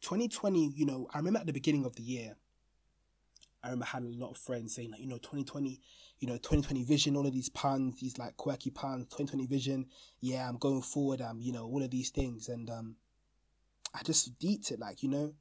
2020, 0.00 0.72
you 0.74 0.84
know, 0.84 1.06
I 1.14 1.18
remember 1.18 1.38
at 1.38 1.46
the 1.46 1.52
beginning 1.52 1.84
of 1.84 1.94
the 1.94 2.02
year, 2.02 2.34
I 3.62 3.68
remember 3.68 3.84
having 3.86 4.14
a 4.14 4.16
lot 4.16 4.32
of 4.32 4.36
friends 4.36 4.74
saying 4.74 4.90
like, 4.90 5.00
you 5.00 5.06
know, 5.06 5.18
2020, 5.18 5.80
you 6.18 6.26
know, 6.26 6.34
2020 6.34 6.82
vision, 6.82 7.16
all 7.16 7.24
of 7.24 7.32
these 7.32 7.50
puns, 7.50 8.00
these 8.00 8.18
like 8.18 8.36
quirky 8.36 8.70
puns, 8.70 9.04
2020 9.04 9.46
vision, 9.46 9.86
yeah, 10.20 10.48
I'm 10.48 10.58
going 10.58 10.82
forward, 10.82 11.20
I'm, 11.20 11.40
you 11.40 11.52
know, 11.52 11.66
all 11.66 11.84
of 11.84 11.90
these 11.90 12.10
things. 12.10 12.48
And 12.48 12.68
um 12.68 12.96
I 13.94 14.02
just 14.02 14.40
deeped 14.40 14.72
it 14.72 14.80
like, 14.80 15.04
you 15.04 15.08
know, 15.08 15.34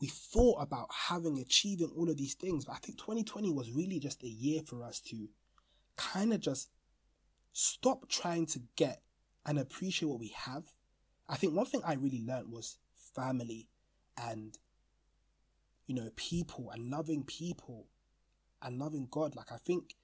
we 0.00 0.06
thought 0.06 0.62
about 0.62 0.88
having 1.08 1.40
achieving 1.40 1.92
all 1.96 2.08
of 2.08 2.16
these 2.16 2.34
things, 2.34 2.64
but 2.64 2.74
I 2.74 2.78
think 2.78 2.98
2020 2.98 3.50
was 3.50 3.72
really 3.72 3.98
just 3.98 4.22
a 4.22 4.28
year 4.28 4.62
for 4.64 4.84
us 4.84 5.00
to 5.00 5.28
kind 5.96 6.32
of 6.32 6.40
just 6.40 6.70
stop 7.52 8.08
trying 8.08 8.46
to 8.46 8.60
get 8.76 9.02
and 9.44 9.58
appreciate 9.58 10.08
what 10.08 10.20
we 10.20 10.34
have. 10.36 10.64
I 11.28 11.36
think 11.36 11.54
one 11.54 11.66
thing 11.66 11.82
I 11.84 11.94
really 11.94 12.24
learned 12.26 12.50
was 12.50 12.78
family 13.14 13.68
and, 14.16 14.58
you 15.86 15.94
know, 15.94 16.10
people 16.16 16.70
and 16.72 16.90
loving 16.90 17.24
people 17.24 17.86
and 18.62 18.78
loving 18.78 19.08
God. 19.10 19.36
Like, 19.36 19.52
I 19.52 19.56
think 19.56 19.94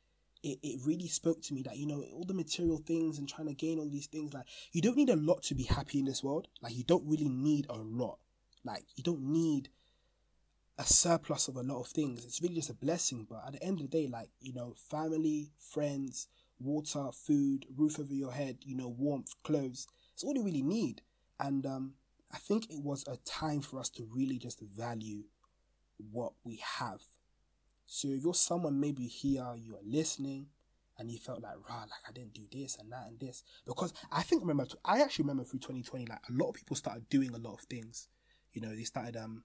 it, 0.43 0.59
it 0.63 0.81
really 0.85 1.09
spoke 1.09 1.43
to 1.43 1.55
me 1.55 1.63
that, 1.63 1.77
you 1.77 1.87
know, 1.87 2.05
all 2.13 2.25
the 2.25 2.35
material 2.35 2.79
things 2.79 3.19
and 3.19 3.29
trying 3.29 3.49
to 3.49 3.55
gain 3.55 3.79
all 3.79 3.89
these 3.89 4.07
things, 4.07 4.33
like, 4.33 4.47
you 4.73 4.81
don't 4.81 4.97
need 4.97 5.11
a 5.11 5.17
lot 5.17 5.43
to 5.45 5.55
be 5.55 5.65
happy 5.65 5.99
in 5.99 6.05
this 6.05 6.23
world. 6.23 6.49
Like, 6.63 6.77
you 6.77 6.85
don't 6.85 7.07
really 7.07 7.29
need 7.29 7.67
a 7.69 7.77
lot. 7.77 8.19
Like, 8.65 8.85
you 8.95 9.03
don't 9.03 9.23
need 9.23 9.69
a 10.79 10.85
surplus 10.85 11.49
of 11.49 11.57
a 11.57 11.63
lot 11.63 11.81
of 11.81 11.87
things. 11.89 12.25
It's 12.25 12.43
really 12.43 12.57
just 12.57 12.71
a 12.71 12.75
blessing. 12.75 13.27
But 13.29 13.43
at 13.47 13.53
the 13.55 13.63
end 13.63 13.81
of 13.81 13.91
the 13.91 13.97
day, 13.97 14.09
like, 14.09 14.29
you 14.41 14.53
know, 14.53 14.75
family, 14.77 15.51
friends, 15.59 16.29
water, 16.61 17.07
food, 17.13 17.67
roof 17.77 17.99
over 17.99 18.13
your 18.13 18.33
head, 18.33 18.59
you 18.63 18.77
know, 18.77 18.89
warmth, 18.89 19.33
clothes. 19.43 19.87
It's 20.13 20.25
all 20.25 20.35
you 20.35 20.45
really 20.45 20.63
need. 20.63 21.03
And 21.41 21.65
um, 21.67 21.95
I 22.33 22.39
think 22.39 22.71
it 22.71 22.83
was 22.83 23.05
a 23.07 23.17
time 23.19 23.61
for 23.61 23.79
us 23.79 23.89
to 23.91 24.07
really 24.13 24.39
just 24.39 24.61
value 24.61 25.25
what 26.11 26.33
we 26.45 26.61
have. 26.79 27.01
So 27.87 28.09
if 28.09 28.23
you're 28.23 28.35
someone 28.35 28.81
maybe 28.81 29.07
here, 29.07 29.55
you 29.57 29.77
are 29.77 29.85
listening, 29.85 30.49
and 30.99 31.11
you 31.11 31.19
felt 31.19 31.43
like, 31.43 31.57
right, 31.69 31.83
like 31.83 32.01
I 32.09 32.13
didn't 32.13 32.35
do 32.35 32.47
this 32.51 32.77
and 32.79 32.91
that 32.93 33.07
and 33.09 33.21
this. 33.21 33.43
Because 33.67 33.93
I 34.11 34.23
think 34.23 34.43
remember, 34.43 34.67
I 34.85 35.01
actually 35.03 35.25
remember 35.25 35.45
through 35.45 35.61
2020, 35.61 36.07
like 36.07 36.19
a 36.29 36.33
lot 36.33 36.49
of 36.49 36.55
people 36.55 36.77
started 36.77 37.09
doing 37.09 37.35
a 37.35 37.39
lot 37.39 37.55
of 37.55 37.61
things. 37.61 38.09
You 38.53 38.63
know, 38.63 38.75
they 38.75 38.85
started 38.85 39.17
um 39.17 39.45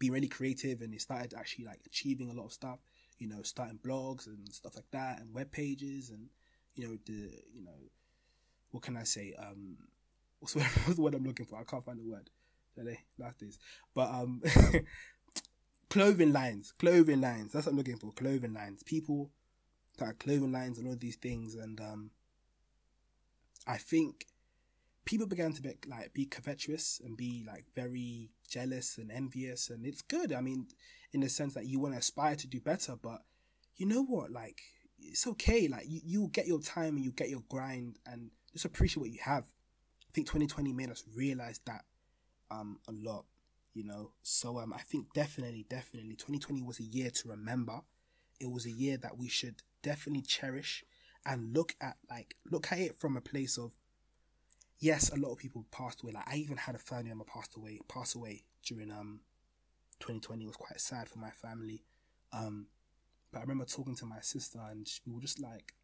being 0.00 0.12
really 0.12 0.26
creative 0.26 0.80
and 0.80 0.92
they 0.92 0.98
started 0.98 1.34
actually 1.38 1.64
like 1.64 1.80
achieving 1.86 2.30
a 2.30 2.32
lot 2.32 2.46
of 2.46 2.52
stuff 2.52 2.80
you 3.18 3.28
know 3.28 3.42
starting 3.42 3.78
blogs 3.86 4.26
and 4.26 4.52
stuff 4.52 4.74
like 4.74 4.90
that 4.90 5.20
and 5.20 5.32
web 5.32 5.52
pages 5.52 6.10
and 6.10 6.28
you 6.74 6.88
know 6.88 6.98
the 7.06 7.30
you 7.54 7.62
know 7.64 7.70
what 8.72 8.82
can 8.82 8.96
i 8.96 9.04
say? 9.04 9.34
Um 9.38 9.76
what's, 10.40 10.54
the 10.54 10.94
word 10.98 11.14
i'm 11.14 11.24
looking 11.24 11.46
for? 11.46 11.60
I 11.60 11.64
can't 11.64 11.84
find 11.84 12.00
the 12.00 12.10
word. 12.10 12.30
Today 12.74 13.00
but 13.94 14.08
um 14.08 14.42
clothing 15.90 16.32
lines 16.32 16.72
clothing 16.72 17.20
lines. 17.20 17.52
That's 17.52 17.66
what 17.66 17.72
i'm 17.72 17.78
looking 17.78 17.98
for 17.98 18.12
clothing 18.12 18.54
lines. 18.54 18.82
People 18.82 19.30
that 19.98 20.08
are 20.08 20.14
clothing 20.14 20.52
lines 20.52 20.78
and 20.78 20.88
all 20.88 20.96
these 20.96 21.16
things 21.16 21.54
and 21.54 21.78
um 21.80 22.10
i 23.66 23.76
think 23.76 24.26
people 25.10 25.26
began 25.26 25.52
to 25.52 25.60
be 25.60 25.74
like 25.88 26.14
be 26.14 26.24
covetous 26.24 27.00
and 27.04 27.16
be 27.16 27.44
like 27.44 27.64
very 27.74 28.30
jealous 28.48 28.96
and 28.96 29.10
envious 29.10 29.68
and 29.68 29.84
it's 29.84 30.02
good. 30.02 30.32
I 30.32 30.40
mean 30.40 30.68
in 31.12 31.20
the 31.20 31.28
sense 31.28 31.52
that 31.54 31.66
you 31.66 31.80
want 31.80 31.94
to 31.94 31.98
aspire 31.98 32.36
to 32.36 32.46
do 32.46 32.60
better 32.60 32.94
but 32.94 33.22
you 33.76 33.86
know 33.86 34.04
what? 34.04 34.30
Like 34.30 34.62
it's 35.00 35.26
okay. 35.26 35.66
Like 35.66 35.86
you, 35.88 36.00
you 36.04 36.28
get 36.28 36.46
your 36.46 36.60
time 36.60 36.94
and 36.94 37.04
you 37.04 37.10
get 37.10 37.28
your 37.28 37.42
grind 37.48 37.96
and 38.06 38.30
just 38.52 38.64
appreciate 38.64 39.00
what 39.00 39.10
you 39.10 39.18
have. 39.24 39.46
I 40.08 40.12
think 40.12 40.28
2020 40.28 40.72
made 40.72 40.90
us 40.90 41.02
realize 41.12 41.60
that 41.66 41.84
um 42.52 42.78
a 42.86 42.92
lot 42.92 43.24
you 43.74 43.82
know? 43.82 44.12
So 44.22 44.60
um 44.60 44.72
i 44.72 44.78
think 44.78 45.12
definitely 45.12 45.66
definitely 45.68 46.14
2020 46.14 46.62
was 46.62 46.78
a 46.78 46.84
year 46.84 47.10
to 47.10 47.30
remember. 47.30 47.80
It 48.38 48.48
was 48.48 48.64
a 48.64 48.70
year 48.70 48.96
that 48.98 49.18
we 49.18 49.28
should 49.28 49.56
definitely 49.82 50.22
cherish 50.22 50.84
and 51.26 51.52
look 51.52 51.74
at 51.80 51.96
like 52.08 52.36
look 52.48 52.70
at 52.70 52.78
it 52.78 52.94
from 53.00 53.16
a 53.16 53.20
place 53.20 53.58
of 53.58 53.72
yes, 54.80 55.10
a 55.10 55.16
lot 55.16 55.32
of 55.32 55.38
people 55.38 55.66
passed 55.70 56.02
away. 56.02 56.12
Like 56.12 56.28
I 56.28 56.36
even 56.36 56.56
had 56.56 56.74
a 56.74 56.78
family 56.78 57.08
member 57.10 57.24
passed 57.24 57.56
away, 57.56 57.80
pass 57.88 58.14
away 58.14 58.44
during 58.66 58.90
um 58.90 59.20
2020. 60.00 60.44
It 60.44 60.48
was 60.48 60.56
quite 60.56 60.80
sad 60.80 61.08
for 61.08 61.18
my 61.18 61.30
family. 61.30 61.84
Um, 62.32 62.66
but 63.32 63.40
I 63.40 63.42
remember 63.42 63.64
talking 63.66 63.96
to 63.96 64.06
my 64.06 64.20
sister, 64.20 64.60
and 64.70 64.86
she, 64.88 65.00
we 65.06 65.14
were 65.14 65.20
just 65.20 65.40
like, 65.40 65.74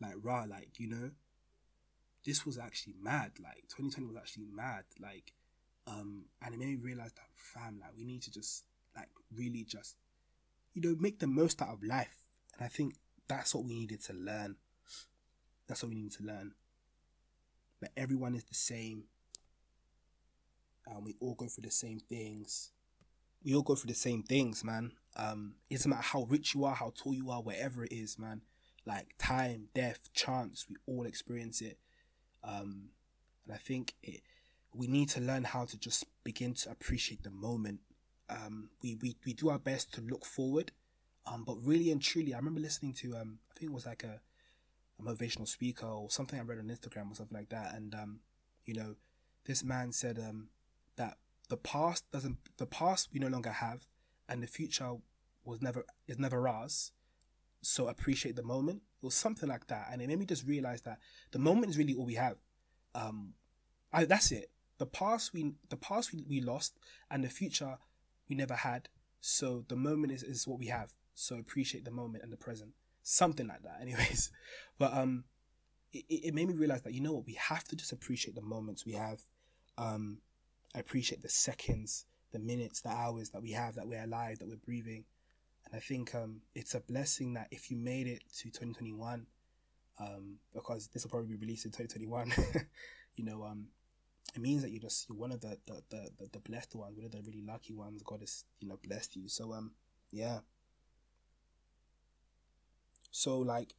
like 0.00 0.14
rah, 0.22 0.44
like 0.48 0.78
you 0.78 0.88
know, 0.88 1.10
this 2.24 2.46
was 2.46 2.58
actually 2.58 2.94
mad. 3.00 3.32
Like 3.42 3.64
2020 3.68 4.06
was 4.06 4.16
actually 4.16 4.46
mad. 4.52 4.84
Like, 5.00 5.32
um, 5.86 6.26
and 6.42 6.54
it 6.54 6.58
made 6.58 6.68
me 6.68 6.76
realize 6.76 7.12
that 7.12 7.26
fam, 7.36 7.78
like 7.80 7.92
we 7.96 8.04
need 8.04 8.22
to 8.22 8.30
just 8.30 8.64
like 8.96 9.08
really 9.34 9.64
just, 9.64 9.96
you 10.74 10.82
know, 10.82 10.96
make 11.00 11.18
the 11.20 11.26
most 11.26 11.62
out 11.62 11.70
of 11.70 11.82
life. 11.84 12.16
And 12.56 12.64
I 12.64 12.68
think 12.68 12.94
that's 13.28 13.54
what 13.54 13.64
we 13.64 13.74
needed 13.74 14.02
to 14.04 14.12
learn 14.14 14.56
That's 15.66 15.82
what 15.82 15.90
we 15.90 15.96
need 15.96 16.12
to 16.12 16.22
learn. 16.22 16.52
That 17.84 17.92
everyone 17.98 18.34
is 18.34 18.44
the 18.44 18.54
same. 18.54 19.04
And 20.86 21.04
we 21.04 21.16
all 21.20 21.34
go 21.34 21.48
through 21.48 21.64
the 21.64 21.70
same 21.70 22.00
things. 22.00 22.70
We 23.44 23.54
all 23.54 23.60
go 23.60 23.74
through 23.74 23.90
the 23.90 23.94
same 23.94 24.22
things, 24.22 24.64
man. 24.64 24.92
Um, 25.16 25.56
it 25.68 25.74
doesn't 25.74 25.90
matter 25.90 26.02
how 26.02 26.22
rich 26.22 26.54
you 26.54 26.64
are, 26.64 26.74
how 26.74 26.94
tall 26.96 27.12
you 27.12 27.30
are, 27.30 27.42
wherever 27.42 27.84
it 27.84 27.92
is, 27.92 28.18
man. 28.18 28.40
Like 28.86 29.08
time, 29.18 29.68
death, 29.74 30.08
chance, 30.14 30.64
we 30.66 30.76
all 30.86 31.04
experience 31.04 31.60
it. 31.60 31.78
Um, 32.42 32.88
and 33.44 33.54
I 33.54 33.58
think 33.58 33.92
it, 34.02 34.22
we 34.72 34.86
need 34.86 35.10
to 35.10 35.20
learn 35.20 35.44
how 35.44 35.66
to 35.66 35.78
just 35.78 36.06
begin 36.24 36.54
to 36.54 36.70
appreciate 36.70 37.22
the 37.22 37.30
moment. 37.30 37.80
Um, 38.30 38.70
we, 38.82 38.94
we, 38.94 39.16
we 39.26 39.34
do 39.34 39.50
our 39.50 39.58
best 39.58 39.92
to 39.92 40.00
look 40.00 40.24
forward, 40.24 40.72
um, 41.26 41.44
but 41.44 41.58
really 41.62 41.90
and 41.90 42.00
truly, 42.00 42.32
I 42.32 42.38
remember 42.38 42.60
listening 42.60 42.94
to, 42.94 43.14
um, 43.16 43.40
I 43.54 43.58
think 43.58 43.72
it 43.72 43.74
was 43.74 43.84
like 43.84 44.04
a, 44.04 44.20
a 44.98 45.02
motivational 45.02 45.48
speaker 45.48 45.86
or 45.86 46.10
something 46.10 46.38
I 46.38 46.42
read 46.42 46.58
on 46.58 46.66
Instagram 46.66 47.10
or 47.10 47.14
something 47.14 47.36
like 47.36 47.50
that. 47.50 47.74
And, 47.74 47.94
um, 47.94 48.20
you 48.64 48.74
know, 48.74 48.96
this 49.44 49.62
man 49.64 49.92
said, 49.92 50.18
um, 50.18 50.48
that 50.96 51.18
the 51.48 51.56
past 51.56 52.10
doesn't, 52.12 52.38
the 52.56 52.66
past 52.66 53.10
we 53.12 53.20
no 53.20 53.28
longer 53.28 53.50
have 53.50 53.84
and 54.28 54.42
the 54.42 54.46
future 54.46 54.94
was 55.44 55.60
never, 55.60 55.84
is 56.06 56.18
never 56.18 56.48
ours. 56.48 56.92
So 57.62 57.88
appreciate 57.88 58.36
the 58.36 58.42
moment. 58.42 58.82
or 59.04 59.12
something 59.12 59.48
like 59.48 59.66
that. 59.68 59.88
And 59.92 60.00
it 60.00 60.08
made 60.08 60.18
me 60.18 60.26
just 60.26 60.46
realize 60.46 60.80
that 60.82 60.98
the 61.30 61.38
moment 61.38 61.70
is 61.70 61.78
really 61.78 61.94
all 61.94 62.06
we 62.06 62.14
have. 62.14 62.38
Um, 62.94 63.34
I, 63.92 64.06
that's 64.06 64.32
it. 64.32 64.50
The 64.78 64.86
past 64.86 65.32
we, 65.32 65.52
the 65.68 65.76
past 65.76 66.12
we, 66.12 66.24
we 66.28 66.40
lost 66.40 66.78
and 67.10 67.22
the 67.22 67.28
future 67.28 67.78
we 68.28 68.34
never 68.34 68.54
had. 68.54 68.88
So 69.20 69.64
the 69.68 69.76
moment 69.76 70.12
is, 70.12 70.22
is 70.22 70.48
what 70.48 70.58
we 70.58 70.66
have. 70.66 70.92
So 71.14 71.36
appreciate 71.36 71.84
the 71.84 71.90
moment 71.90 72.24
and 72.24 72.32
the 72.32 72.36
present 72.36 72.72
something 73.04 73.46
like 73.46 73.62
that 73.62 73.78
anyways. 73.82 74.30
But 74.78 74.92
um 74.94 75.24
it, 75.92 76.04
it 76.08 76.34
made 76.34 76.48
me 76.48 76.54
realize 76.54 76.82
that 76.82 76.92
you 76.94 77.00
know 77.00 77.12
what 77.12 77.26
we 77.26 77.34
have 77.34 77.64
to 77.64 77.76
just 77.76 77.92
appreciate 77.92 78.34
the 78.34 78.42
moments 78.42 78.84
we 78.84 78.94
have. 78.94 79.20
Um 79.78 80.18
i 80.74 80.80
appreciate 80.80 81.22
the 81.22 81.28
seconds 81.28 82.04
the 82.32 82.38
minutes 82.40 82.80
the 82.80 82.88
hours 82.88 83.30
that 83.30 83.40
we 83.40 83.52
have 83.52 83.76
that 83.76 83.86
we're 83.86 84.02
alive 84.02 84.38
that 84.40 84.48
we're 84.48 84.56
breathing. 84.56 85.04
And 85.66 85.74
i 85.74 85.78
think 85.78 86.14
um 86.14 86.40
it's 86.54 86.74
a 86.74 86.80
blessing 86.80 87.34
that 87.34 87.48
if 87.52 87.70
you 87.70 87.76
made 87.76 88.06
it 88.06 88.22
to 88.38 88.44
2021 88.44 89.26
um 90.00 90.38
because 90.52 90.88
this 90.88 91.04
will 91.04 91.10
probably 91.10 91.36
be 91.36 91.40
released 91.40 91.64
in 91.64 91.70
2021 91.70 92.32
you 93.16 93.24
know 93.24 93.44
um 93.44 93.68
it 94.34 94.40
means 94.40 94.62
that 94.62 94.70
you're 94.70 94.80
just 94.80 95.08
you're 95.08 95.16
one 95.18 95.32
of 95.32 95.40
the 95.40 95.56
the, 95.66 95.82
the 95.90 96.10
the 96.18 96.28
the 96.32 96.38
blessed 96.40 96.74
ones 96.74 96.96
one 96.96 97.06
of 97.06 97.12
the 97.12 97.22
really 97.22 97.44
lucky 97.46 97.72
ones 97.72 98.02
god 98.04 98.20
has 98.20 98.44
you 98.60 98.68
know 98.68 98.78
blessed 98.86 99.16
you. 99.16 99.28
So 99.28 99.52
um 99.52 99.72
yeah 100.10 100.38
so 103.16 103.38
like 103.38 103.76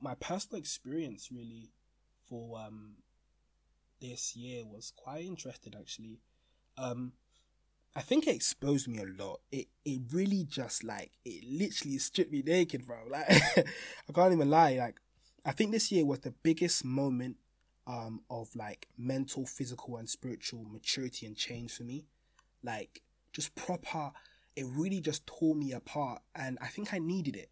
my 0.00 0.14
personal 0.14 0.58
experience 0.58 1.28
really 1.30 1.70
for 2.26 2.58
um 2.58 2.94
this 4.00 4.34
year 4.34 4.64
was 4.64 4.90
quite 4.96 5.22
interesting 5.22 5.74
actually. 5.78 6.18
Um 6.78 7.12
I 7.94 8.00
think 8.00 8.26
it 8.26 8.34
exposed 8.34 8.88
me 8.88 9.00
a 9.00 9.22
lot. 9.22 9.40
It 9.52 9.66
it 9.84 10.00
really 10.10 10.44
just 10.44 10.82
like 10.82 11.12
it 11.26 11.44
literally 11.44 11.98
stripped 11.98 12.32
me 12.32 12.42
naked, 12.42 12.86
bro. 12.86 12.96
Like 13.10 13.28
I 13.58 14.12
can't 14.14 14.32
even 14.32 14.48
lie. 14.48 14.78
Like 14.78 14.98
I 15.44 15.52
think 15.52 15.72
this 15.72 15.92
year 15.92 16.06
was 16.06 16.20
the 16.20 16.32
biggest 16.42 16.82
moment 16.82 17.36
um 17.86 18.22
of 18.30 18.56
like 18.56 18.88
mental, 18.96 19.44
physical 19.44 19.98
and 19.98 20.08
spiritual 20.08 20.64
maturity 20.64 21.26
and 21.26 21.36
change 21.36 21.74
for 21.76 21.82
me. 21.82 22.06
Like 22.64 23.02
just 23.34 23.54
proper 23.54 24.12
it 24.56 24.64
really 24.66 25.02
just 25.02 25.26
tore 25.26 25.54
me 25.54 25.72
apart 25.72 26.22
and 26.34 26.56
I 26.62 26.68
think 26.68 26.94
I 26.94 26.98
needed 26.98 27.36
it. 27.36 27.50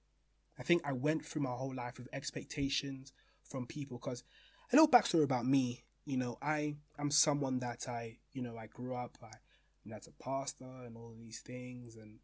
I 0.59 0.62
think 0.62 0.83
I 0.85 0.93
went 0.93 1.25
through 1.25 1.43
my 1.43 1.50
whole 1.50 1.75
life 1.75 1.99
with 1.99 2.09
expectations 2.12 3.12
from 3.45 3.67
people 3.67 3.99
because 3.99 4.25
a 4.73 4.77
little 4.77 4.91
backstory 4.91 5.25
about 5.25 5.47
me, 5.47 5.85
you 6.05 6.17
know, 6.17 6.38
I 6.43 6.77
am 6.99 7.11
someone 7.11 7.59
that 7.61 7.88
I, 7.88 8.19
you 8.33 8.43
know, 8.43 8.57
I 8.57 8.67
grew 8.67 8.95
up, 8.95 9.17
I, 9.23 9.37
you 9.85 9.91
know, 9.91 9.97
as 9.97 10.07
a 10.07 10.23
pastor 10.23 10.65
and 10.85 10.97
all 10.97 11.15
these 11.19 11.41
things, 11.41 11.97
and 11.97 12.19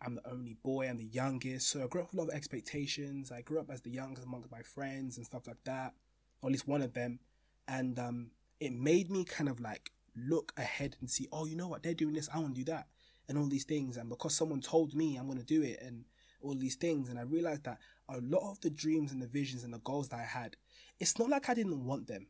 I'm 0.00 0.16
the 0.16 0.30
only 0.30 0.56
boy, 0.62 0.88
I'm 0.88 0.98
the 0.98 1.04
youngest, 1.04 1.70
so 1.70 1.82
I 1.82 1.86
grew 1.86 2.02
up 2.02 2.08
with 2.08 2.18
a 2.18 2.22
lot 2.22 2.28
of 2.30 2.34
expectations. 2.34 3.32
I 3.32 3.40
grew 3.42 3.58
up 3.58 3.70
as 3.70 3.80
the 3.80 3.90
youngest 3.90 4.26
amongst 4.26 4.50
my 4.50 4.62
friends 4.62 5.16
and 5.16 5.26
stuff 5.26 5.46
like 5.46 5.64
that, 5.64 5.94
or 6.40 6.48
at 6.48 6.52
least 6.52 6.68
one 6.68 6.82
of 6.82 6.94
them, 6.94 7.18
and 7.66 7.98
um, 7.98 8.30
it 8.60 8.72
made 8.72 9.10
me 9.10 9.24
kind 9.24 9.48
of 9.48 9.60
like 9.60 9.90
look 10.16 10.52
ahead 10.56 10.96
and 11.00 11.10
see, 11.10 11.28
oh, 11.32 11.46
you 11.46 11.56
know 11.56 11.68
what, 11.68 11.82
they're 11.82 11.94
doing 11.94 12.14
this, 12.14 12.28
I 12.32 12.38
want 12.38 12.54
to 12.54 12.60
do 12.60 12.72
that, 12.72 12.86
and 13.28 13.38
all 13.38 13.48
these 13.48 13.64
things, 13.64 13.96
and 13.96 14.08
because 14.08 14.34
someone 14.34 14.60
told 14.60 14.94
me 14.94 15.16
I'm 15.16 15.26
going 15.26 15.38
to 15.38 15.44
do 15.44 15.62
it, 15.62 15.80
and 15.82 16.04
all 16.40 16.54
these 16.54 16.76
things. 16.76 17.08
And 17.08 17.18
I 17.18 17.22
realized 17.22 17.64
that 17.64 17.78
a 18.08 18.18
lot 18.20 18.50
of 18.50 18.60
the 18.60 18.70
dreams 18.70 19.12
and 19.12 19.20
the 19.20 19.26
visions 19.26 19.64
and 19.64 19.72
the 19.72 19.78
goals 19.78 20.08
that 20.08 20.20
I 20.20 20.24
had, 20.24 20.56
it's 20.98 21.18
not 21.18 21.28
like 21.28 21.48
I 21.48 21.54
didn't 21.54 21.84
want 21.84 22.06
them, 22.06 22.26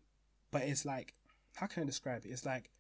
but 0.51 0.63
it's 0.63 0.85
like, 0.85 1.15
how 1.55 1.67
can 1.67 1.83
I 1.83 1.87
describe 1.87 2.25
it? 2.25 2.31
It's 2.31 2.47
like 2.47 2.71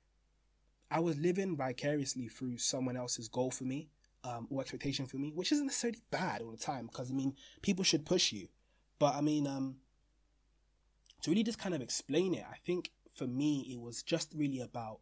I 0.91 1.01
was 1.01 1.19
living 1.19 1.57
vicariously 1.57 2.29
through 2.29 2.59
someone 2.59 2.97
else's 2.97 3.29
goal 3.29 3.51
for 3.51 3.65
me, 3.65 3.89
um, 4.25 4.47
or 4.51 4.61
expectation 4.61 5.07
for 5.07 5.17
me, 5.17 5.33
which 5.35 5.53
isn't 5.53 5.67
necessarily 5.67 6.01
bad 6.11 6.43
all 6.43 6.51
the 6.51 6.57
time 6.57 6.87
because 6.87 7.11
I 7.11 7.15
mean, 7.15 7.35
people 7.63 7.85
should 7.85 8.07
push 8.07 8.33
you. 8.33 8.49
But 8.99 9.15
I 9.15 9.21
mean, 9.21 9.47
um, 9.47 9.77
to 11.23 11.31
really 11.31 11.43
just 11.43 11.59
kind 11.59 11.75
of 11.75 11.81
explain 11.81 12.35
it, 12.35 12.45
I 12.51 12.57
think 12.67 12.91
for 13.15 13.27
me, 13.27 13.69
it 13.73 13.81
was 13.81 14.03
just 14.03 14.33
really 14.35 14.61
about 14.61 15.01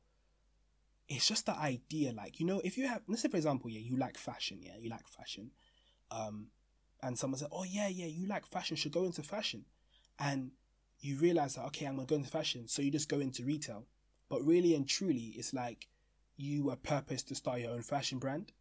it's 1.09 1.29
just 1.29 1.47
the 1.47 1.57
idea 1.57 2.13
like 2.13 2.41
you 2.41 2.47
know 2.47 2.61
if 2.65 2.77
you 2.77 2.87
have 2.89 3.03
let's 3.07 3.23
say 3.23 3.29
for 3.29 3.37
example 3.37 3.71
yeah 3.71 3.79
you 3.79 3.97
like 3.97 4.19
fashion 4.19 4.59
yeah 4.61 4.73
you 4.79 4.91
like 4.91 5.07
fashion 5.07 5.51
um, 6.11 6.49
and 7.03 7.19
someone 7.19 7.39
said, 7.39 7.49
"Oh 7.53 7.65
yeah, 7.65 7.89
yeah, 7.89 8.07
you 8.07 8.27
like 8.27 8.47
fashion, 8.47 8.77
should 8.77 8.93
go 8.93 9.05
into 9.05 9.23
fashion," 9.23 9.65
and 10.19 10.53
you 11.01 11.17
realize 11.17 11.55
that 11.55 11.65
okay, 11.67 11.87
I'm 11.87 11.97
gonna 11.97 12.07
go 12.07 12.17
into 12.17 12.31
fashion, 12.31 12.69
so 12.69 12.83
you 12.83 12.91
just 12.91 13.09
go 13.09 13.21
into 13.21 13.45
retail. 13.45 13.87
But 14.29 14.45
really 14.45 14.75
and 14.75 14.89
truly, 14.89 15.35
it's 15.37 15.55
like 15.55 15.89
you 16.37 16.65
were 16.65 16.77
purposed 16.77 17.29
to 17.29 17.35
start 17.35 17.61
your 17.61 17.71
own 17.71 17.83
fashion 17.83 18.19
brand, 18.19 18.53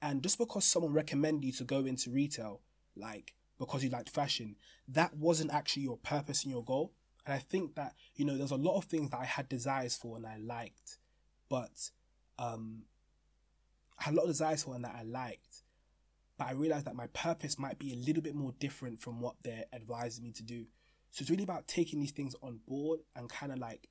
and 0.00 0.22
just 0.22 0.38
because 0.38 0.64
someone 0.64 0.92
recommended 0.92 1.44
you 1.44 1.52
to 1.52 1.64
go 1.64 1.80
into 1.80 2.10
retail, 2.10 2.60
like 2.96 3.34
because 3.58 3.84
you 3.84 3.90
liked 3.90 4.08
fashion, 4.08 4.56
that 4.88 5.14
wasn't 5.14 5.52
actually 5.52 5.82
your 5.82 5.98
purpose 5.98 6.44
and 6.44 6.52
your 6.52 6.64
goal. 6.64 6.92
And 7.26 7.34
I 7.34 7.38
think 7.38 7.74
that 7.74 7.94
you 8.16 8.24
know, 8.24 8.36
there's 8.36 8.50
a 8.50 8.56
lot 8.56 8.78
of 8.78 8.84
things 8.84 9.10
that 9.10 9.20
I 9.20 9.26
had 9.26 9.48
desires 9.48 9.96
for 9.96 10.16
and 10.16 10.26
I 10.26 10.38
liked, 10.38 10.98
but 11.48 11.90
um, 12.38 12.84
I 13.98 14.04
had 14.04 14.14
a 14.14 14.16
lot 14.16 14.22
of 14.22 14.30
desires 14.30 14.62
for 14.62 14.74
and 14.74 14.84
that 14.84 14.96
I 14.98 15.02
liked, 15.02 15.62
but 16.40 16.48
I 16.48 16.52
realized 16.52 16.86
that 16.86 16.96
my 16.96 17.06
purpose 17.08 17.58
might 17.58 17.78
be 17.78 17.92
a 17.92 17.96
little 17.96 18.22
bit 18.22 18.34
more 18.34 18.54
different 18.58 18.98
from 18.98 19.20
what 19.20 19.34
they're 19.42 19.66
advising 19.74 20.24
me 20.24 20.32
to 20.32 20.42
do. 20.42 20.64
So 21.10 21.20
it's 21.20 21.30
really 21.30 21.42
about 21.42 21.68
taking 21.68 22.00
these 22.00 22.12
things 22.12 22.34
on 22.42 22.60
board 22.66 23.00
and 23.14 23.28
kind 23.28 23.52
of 23.52 23.58
like 23.58 23.90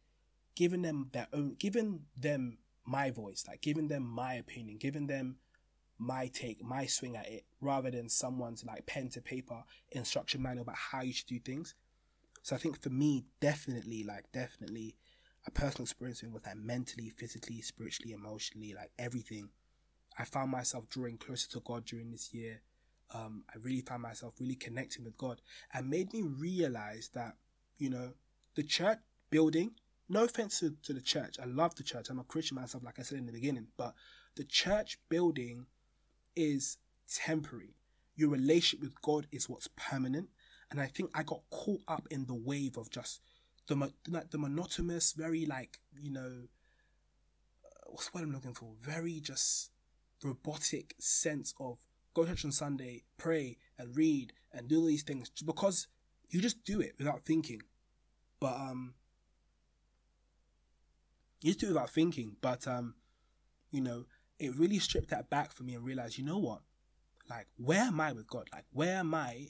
giving 0.56 0.82
them 0.82 1.10
their 1.14 1.28
own, 1.32 1.58
giving 1.60 2.06
them 2.18 2.58
my 2.88 3.12
voice, 3.12 3.46
like 3.48 3.62
giving 3.62 3.88
them 3.88 4.02
my 4.02 4.34
opinion, 4.34 4.80
giving 4.80 5.06
them 5.06 5.36
my 6.00 6.26
take, 6.26 6.64
my 6.64 6.88
swing 6.88 7.16
at 7.16 7.30
it, 7.30 7.46
rather 7.62 7.92
than 7.92 8.10
someone's 8.10 8.66
like 8.66 8.88
pen 8.88 9.10
to 9.10 9.22
paper 9.22 9.64
instruction 9.92 10.42
manual 10.42 10.64
about 10.64 10.76
how 10.76 11.04
you 11.04 11.14
should 11.14 11.28
do 11.28 11.38
things. 11.38 11.76
So 12.42 12.56
I 12.56 12.60
think 12.60 12.82
for 12.82 12.90
me, 12.90 13.26
definitely, 13.40 14.04
like 14.04 14.32
definitely, 14.32 14.96
a 15.46 15.52
personal 15.52 15.84
experience 15.84 16.24
was 16.24 16.42
like 16.48 16.58
mentally, 16.58 17.12
physically, 17.12 17.62
spiritually, 17.62 18.12
emotionally, 18.12 18.74
like 18.74 18.90
everything 18.98 19.50
I 20.20 20.26
found 20.26 20.52
myself 20.52 20.90
drawing 20.90 21.18
closer 21.18 21.50
to 21.52 21.62
God 21.62 21.86
during 21.86 22.12
this 22.12 22.34
year. 22.34 22.62
Um, 23.16 23.46
I 23.50 23.58
really 23.58 23.82
found 23.82 24.04
myself 24.04 24.34
really 24.40 24.56
connecting 24.56 25.06
with 25.06 25.18
God 25.18 25.42
and 25.74 25.90
made 25.90 26.14
me 26.14 26.22
realize 26.22 27.10
that, 27.14 27.38
you 27.78 27.90
know, 27.90 28.12
the 28.56 28.64
church 28.64 29.00
building, 29.32 29.72
no 30.10 30.26
offense 30.26 30.60
to, 30.60 30.76
to 30.84 30.94
the 30.94 31.02
church, 31.02 31.38
I 31.42 31.46
love 31.46 31.76
the 31.76 31.84
church. 31.84 32.10
I'm 32.10 32.20
a 32.20 32.24
Christian 32.24 32.56
myself, 32.56 32.84
like 32.84 33.00
I 33.00 33.04
said 33.04 33.18
in 33.18 33.26
the 33.28 33.32
beginning, 33.32 33.68
but 33.78 33.96
the 34.36 34.44
church 34.44 35.00
building 35.08 35.68
is 36.36 36.78
temporary. 37.12 37.76
Your 38.16 38.30
relationship 38.30 38.82
with 38.82 39.02
God 39.02 39.26
is 39.32 39.48
what's 39.48 39.70
permanent. 39.76 40.28
And 40.70 40.82
I 40.82 40.88
think 40.88 41.12
I 41.16 41.24
got 41.24 41.42
caught 41.50 41.82
up 41.88 42.08
in 42.12 42.26
the 42.26 42.36
wave 42.36 42.78
of 42.78 42.92
just 42.92 43.22
the, 43.68 43.92
the 44.30 44.38
monotonous, 44.38 45.14
very 45.14 45.46
like, 45.46 45.80
you 46.00 46.12
know, 46.12 46.44
what's 47.88 48.14
what 48.14 48.24
I'm 48.24 48.34
looking 48.34 48.54
for? 48.54 48.74
Very 48.82 49.20
just 49.20 49.72
robotic 50.24 50.96
sense 51.00 51.54
of 51.60 51.80
go 52.14 52.24
to 52.24 52.30
church 52.30 52.46
on 52.46 52.52
Sunday, 52.52 53.04
pray 53.18 53.58
and 53.78 53.96
read 53.96 54.34
and 54.52 54.68
do 54.68 54.80
all 54.80 54.88
these 54.88 55.04
things 55.04 55.32
because 55.46 55.88
you 56.30 56.42
just 56.42 56.64
do 56.64 56.80
it 56.82 56.94
without 56.98 57.22
thinking. 57.22 57.62
But 58.40 58.54
um 58.56 58.94
you 61.42 61.52
just 61.52 61.60
do 61.60 61.68
it 61.68 61.74
without 61.74 61.90
thinking. 61.90 62.36
But 62.42 62.68
um, 62.68 62.96
you 63.72 63.82
know, 63.82 64.06
it 64.38 64.56
really 64.56 64.80
stripped 64.80 65.10
that 65.10 65.30
back 65.30 65.52
for 65.52 65.64
me 65.64 65.76
and 65.76 65.84
realized, 65.84 66.18
you 66.18 66.26
know 66.26 66.38
what? 66.38 66.62
Like, 67.30 67.48
where 67.58 67.82
am 67.82 68.02
I 68.02 68.12
with 68.12 68.28
God? 68.28 68.48
Like, 68.52 68.66
where 68.72 68.98
am 68.98 69.14
I 69.14 69.50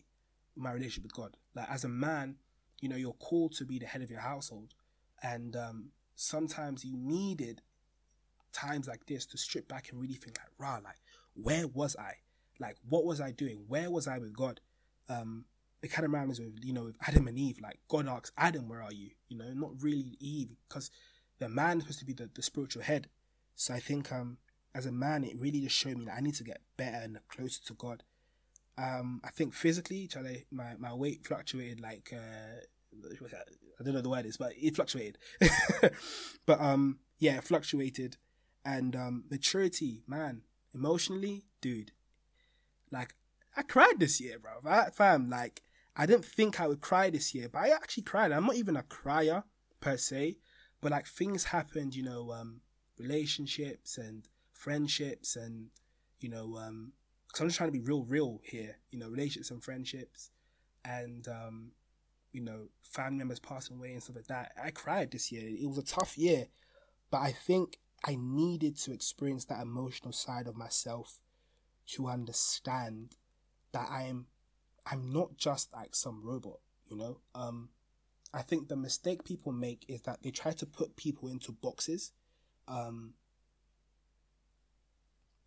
my 0.55 0.71
relationship 0.71 1.03
with 1.03 1.15
God? 1.15 1.37
Like, 1.55 1.69
as 1.69 1.83
a 1.83 1.89
man, 1.89 2.35
you 2.81 2.89
know, 2.89 2.95
you're 2.95 3.13
called 3.13 3.53
to 3.53 3.65
be 3.65 3.79
the 3.79 3.85
head 3.85 4.01
of 4.01 4.09
your 4.09 4.19
household. 4.19 4.73
And 5.23 5.55
um, 5.55 5.91
sometimes 6.15 6.83
you 6.83 6.95
needed 6.95 7.61
times 8.51 8.87
like 8.87 9.05
this 9.05 9.25
to 9.27 9.37
strip 9.37 9.67
back 9.67 9.89
and 9.91 10.01
really 10.01 10.15
think 10.15 10.37
like, 10.37 10.51
rah, 10.57 10.79
like, 10.83 10.99
where 11.33 11.67
was 11.67 11.95
I? 11.97 12.13
Like, 12.59 12.77
what 12.87 13.05
was 13.05 13.21
I 13.21 13.31
doing? 13.31 13.65
Where 13.67 13.89
was 13.89 14.07
I 14.07 14.17
with 14.17 14.35
God? 14.35 14.59
Um, 15.07 15.45
it 15.81 15.91
kind 15.91 16.05
of 16.05 16.11
reminds 16.11 16.39
me 16.39 16.47
with 16.47 16.65
you 16.65 16.73
know 16.73 16.83
with 16.83 16.97
Adam 17.07 17.27
and 17.27 17.39
Eve. 17.39 17.59
Like 17.61 17.79
God 17.87 18.07
asks 18.07 18.31
Adam, 18.37 18.67
"Where 18.67 18.81
are 18.81 18.91
you?" 18.91 19.11
You 19.29 19.37
know, 19.37 19.51
not 19.53 19.81
really 19.81 20.17
Eve, 20.19 20.49
because 20.67 20.91
the 21.39 21.47
man 21.47 21.77
is 21.77 21.83
supposed 21.83 21.99
to 21.99 22.05
be 22.05 22.13
the, 22.13 22.29
the 22.33 22.41
spiritual 22.41 22.83
head. 22.83 23.07
So 23.55 23.73
I 23.73 23.79
think 23.79 24.11
um 24.11 24.37
as 24.75 24.85
a 24.85 24.91
man, 24.91 25.23
it 25.23 25.39
really 25.39 25.61
just 25.61 25.75
showed 25.75 25.97
me 25.97 26.05
that 26.05 26.15
I 26.17 26.21
need 26.21 26.35
to 26.35 26.43
get 26.43 26.61
better 26.77 26.97
and 27.03 27.19
closer 27.27 27.61
to 27.65 27.73
God. 27.73 28.03
Um, 28.77 29.19
I 29.23 29.29
think 29.29 29.53
physically, 29.53 30.07
Charlie, 30.07 30.45
my, 30.51 30.75
my 30.77 30.93
weight 30.93 31.25
fluctuated 31.25 31.81
like 31.81 32.13
uh, 32.13 32.61
I 33.79 33.83
don't 33.83 33.93
know 33.93 34.01
the 34.01 34.09
word 34.09 34.25
is, 34.25 34.37
but 34.37 34.53
it 34.55 34.75
fluctuated. 34.75 35.17
but 36.45 36.61
um, 36.61 36.99
yeah, 37.17 37.37
it 37.37 37.43
fluctuated, 37.43 38.17
and 38.65 38.95
um, 38.95 39.23
maturity, 39.29 40.03
man, 40.07 40.41
emotionally, 40.73 41.45
dude, 41.61 41.91
like 42.91 43.15
I 43.55 43.63
cried 43.63 43.95
this 43.99 44.19
year, 44.21 44.39
bro. 44.39 44.69
I, 44.69 44.89
fam, 44.89 45.29
like 45.29 45.61
I 45.95 46.05
didn't 46.05 46.25
think 46.25 46.59
I 46.59 46.67
would 46.67 46.81
cry 46.81 47.09
this 47.09 47.33
year, 47.33 47.49
but 47.49 47.59
I 47.59 47.69
actually 47.69 48.03
cried. 48.03 48.31
I'm 48.31 48.45
not 48.45 48.55
even 48.55 48.77
a 48.77 48.83
crier 48.83 49.43
per 49.79 49.97
se, 49.97 50.37
but 50.81 50.91
like 50.91 51.07
things 51.07 51.45
happened, 51.45 51.95
you 51.95 52.03
know, 52.03 52.31
um, 52.31 52.61
relationships 52.97 53.97
and 53.97 54.27
friendships 54.53 55.35
and 55.35 55.69
you 56.19 56.29
know, 56.29 56.57
um, 56.57 56.91
because 57.27 57.41
I'm 57.41 57.47
just 57.47 57.57
trying 57.57 57.69
to 57.69 57.79
be 57.79 57.79
real, 57.79 58.03
real 58.03 58.41
here, 58.43 58.77
you 58.91 58.99
know, 58.99 59.09
relationships 59.09 59.51
and 59.51 59.63
friendships, 59.63 60.31
and 60.83 61.27
um, 61.27 61.71
you 62.31 62.41
know, 62.41 62.67
family 62.81 63.19
members 63.19 63.39
passing 63.39 63.77
away 63.77 63.93
and 63.93 64.03
stuff 64.03 64.17
like 64.17 64.27
that. 64.27 64.51
I 64.61 64.71
cried 64.71 65.11
this 65.11 65.31
year. 65.31 65.43
It 65.45 65.67
was 65.67 65.77
a 65.77 65.83
tough 65.83 66.17
year, 66.17 66.47
but 67.11 67.19
I 67.19 67.31
think 67.31 67.79
I 68.05 68.15
needed 68.17 68.77
to 68.79 68.93
experience 68.93 69.45
that 69.45 69.61
emotional 69.61 70.13
side 70.13 70.47
of 70.47 70.55
myself 70.55 71.19
to 71.87 72.07
understand 72.07 73.15
that 73.71 73.87
I'm 73.89 74.27
I'm 74.85 75.11
not 75.11 75.37
just 75.37 75.73
like 75.73 75.95
some 75.95 76.21
robot, 76.23 76.59
you 76.89 76.97
know. 76.97 77.19
Um, 77.35 77.69
I 78.33 78.41
think 78.41 78.67
the 78.67 78.75
mistake 78.75 79.23
people 79.23 79.51
make 79.51 79.85
is 79.87 80.01
that 80.03 80.23
they 80.23 80.31
try 80.31 80.51
to 80.53 80.65
put 80.65 80.95
people 80.95 81.29
into 81.29 81.51
boxes, 81.51 82.11
um, 82.67 83.13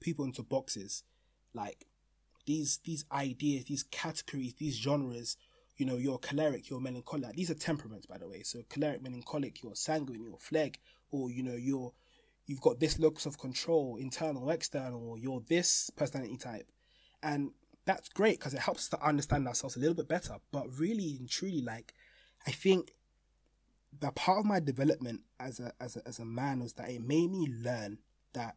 people 0.00 0.24
into 0.24 0.42
boxes, 0.42 1.04
like 1.54 1.86
these 2.46 2.80
these 2.84 3.04
ideas, 3.10 3.64
these 3.64 3.84
categories, 3.84 4.54
these 4.54 4.76
genres 4.76 5.36
you 5.76 5.86
know, 5.86 5.96
you're 5.96 6.18
choleric, 6.18 6.68
you're 6.70 6.80
melancholic. 6.80 7.34
These 7.34 7.50
are 7.50 7.54
temperaments, 7.54 8.06
by 8.06 8.18
the 8.18 8.28
way. 8.28 8.42
So 8.42 8.60
choleric, 8.68 9.02
melancholic, 9.02 9.62
you're 9.62 9.74
sanguine, 9.74 10.22
you're 10.22 10.38
phleg, 10.38 10.78
or 11.10 11.30
you 11.30 11.42
know, 11.42 11.56
you're 11.56 11.92
you've 12.46 12.60
got 12.60 12.80
this 12.80 12.98
locus 12.98 13.26
of 13.26 13.38
control, 13.38 13.96
internal, 13.96 14.50
external, 14.50 15.02
or 15.02 15.18
you're 15.18 15.42
this 15.48 15.90
personality 15.96 16.36
type, 16.36 16.70
and 17.22 17.50
that's 17.84 18.08
great 18.08 18.38
because 18.38 18.54
it 18.54 18.60
helps 18.60 18.88
to 18.88 19.04
understand 19.04 19.46
ourselves 19.48 19.76
a 19.76 19.80
little 19.80 19.94
bit 19.94 20.08
better. 20.08 20.36
But 20.52 20.66
really 20.78 21.16
and 21.18 21.28
truly, 21.28 21.62
like, 21.62 21.94
I 22.46 22.50
think 22.50 22.92
the 23.98 24.10
part 24.12 24.40
of 24.40 24.46
my 24.46 24.60
development 24.60 25.20
as 25.38 25.60
a 25.60 25.72
as 25.80 25.96
a 25.96 26.06
as 26.06 26.18
a 26.18 26.24
man 26.24 26.60
was 26.60 26.74
that 26.74 26.90
it 26.90 27.02
made 27.02 27.30
me 27.30 27.48
learn 27.62 27.98
that, 28.32 28.56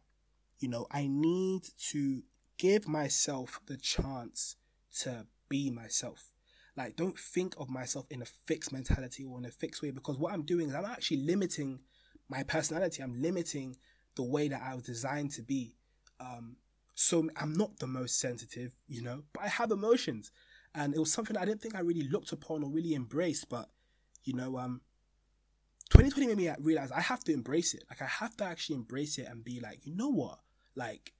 you 0.58 0.68
know, 0.68 0.86
I 0.90 1.06
need 1.06 1.64
to 1.90 2.22
give 2.58 2.88
myself 2.88 3.60
the 3.66 3.76
chance 3.76 4.56
to 5.00 5.26
be 5.48 5.70
myself 5.70 6.32
like, 6.76 6.96
don't 6.96 7.18
think 7.18 7.54
of 7.58 7.70
myself 7.70 8.06
in 8.10 8.20
a 8.20 8.26
fixed 8.26 8.72
mentality 8.72 9.24
or 9.24 9.38
in 9.38 9.46
a 9.46 9.50
fixed 9.50 9.82
way 9.82 9.90
because 9.90 10.18
what 10.18 10.32
I'm 10.32 10.42
doing 10.42 10.68
is 10.68 10.74
I'm 10.74 10.84
actually 10.84 11.18
limiting 11.18 11.80
my 12.28 12.42
personality. 12.42 13.02
I'm 13.02 13.20
limiting 13.20 13.76
the 14.16 14.22
way 14.22 14.48
that 14.48 14.62
I 14.62 14.74
was 14.74 14.84
designed 14.84 15.32
to 15.32 15.42
be. 15.42 15.76
Um, 16.20 16.56
so 16.94 17.28
I'm 17.36 17.52
not 17.52 17.78
the 17.78 17.86
most 17.86 18.18
sensitive, 18.18 18.74
you 18.88 19.02
know, 19.02 19.24
but 19.32 19.44
I 19.44 19.48
have 19.48 19.70
emotions. 19.70 20.30
And 20.74 20.94
it 20.94 20.98
was 20.98 21.12
something 21.12 21.36
I 21.36 21.44
didn't 21.44 21.62
think 21.62 21.74
I 21.74 21.80
really 21.80 22.08
looked 22.08 22.32
upon 22.32 22.62
or 22.62 22.70
really 22.70 22.94
embraced. 22.94 23.48
But, 23.48 23.68
you 24.24 24.34
know, 24.34 24.58
um, 24.58 24.80
2020 25.90 26.26
made 26.26 26.36
me 26.36 26.52
realize 26.60 26.90
I 26.90 27.00
have 27.00 27.22
to 27.24 27.32
embrace 27.32 27.74
it. 27.74 27.84
Like, 27.88 28.02
I 28.02 28.06
have 28.06 28.36
to 28.38 28.44
actually 28.44 28.76
embrace 28.76 29.18
it 29.18 29.26
and 29.28 29.44
be 29.44 29.60
like, 29.60 29.80
you 29.84 29.94
know 29.94 30.08
what? 30.08 30.38
Like, 30.74 31.12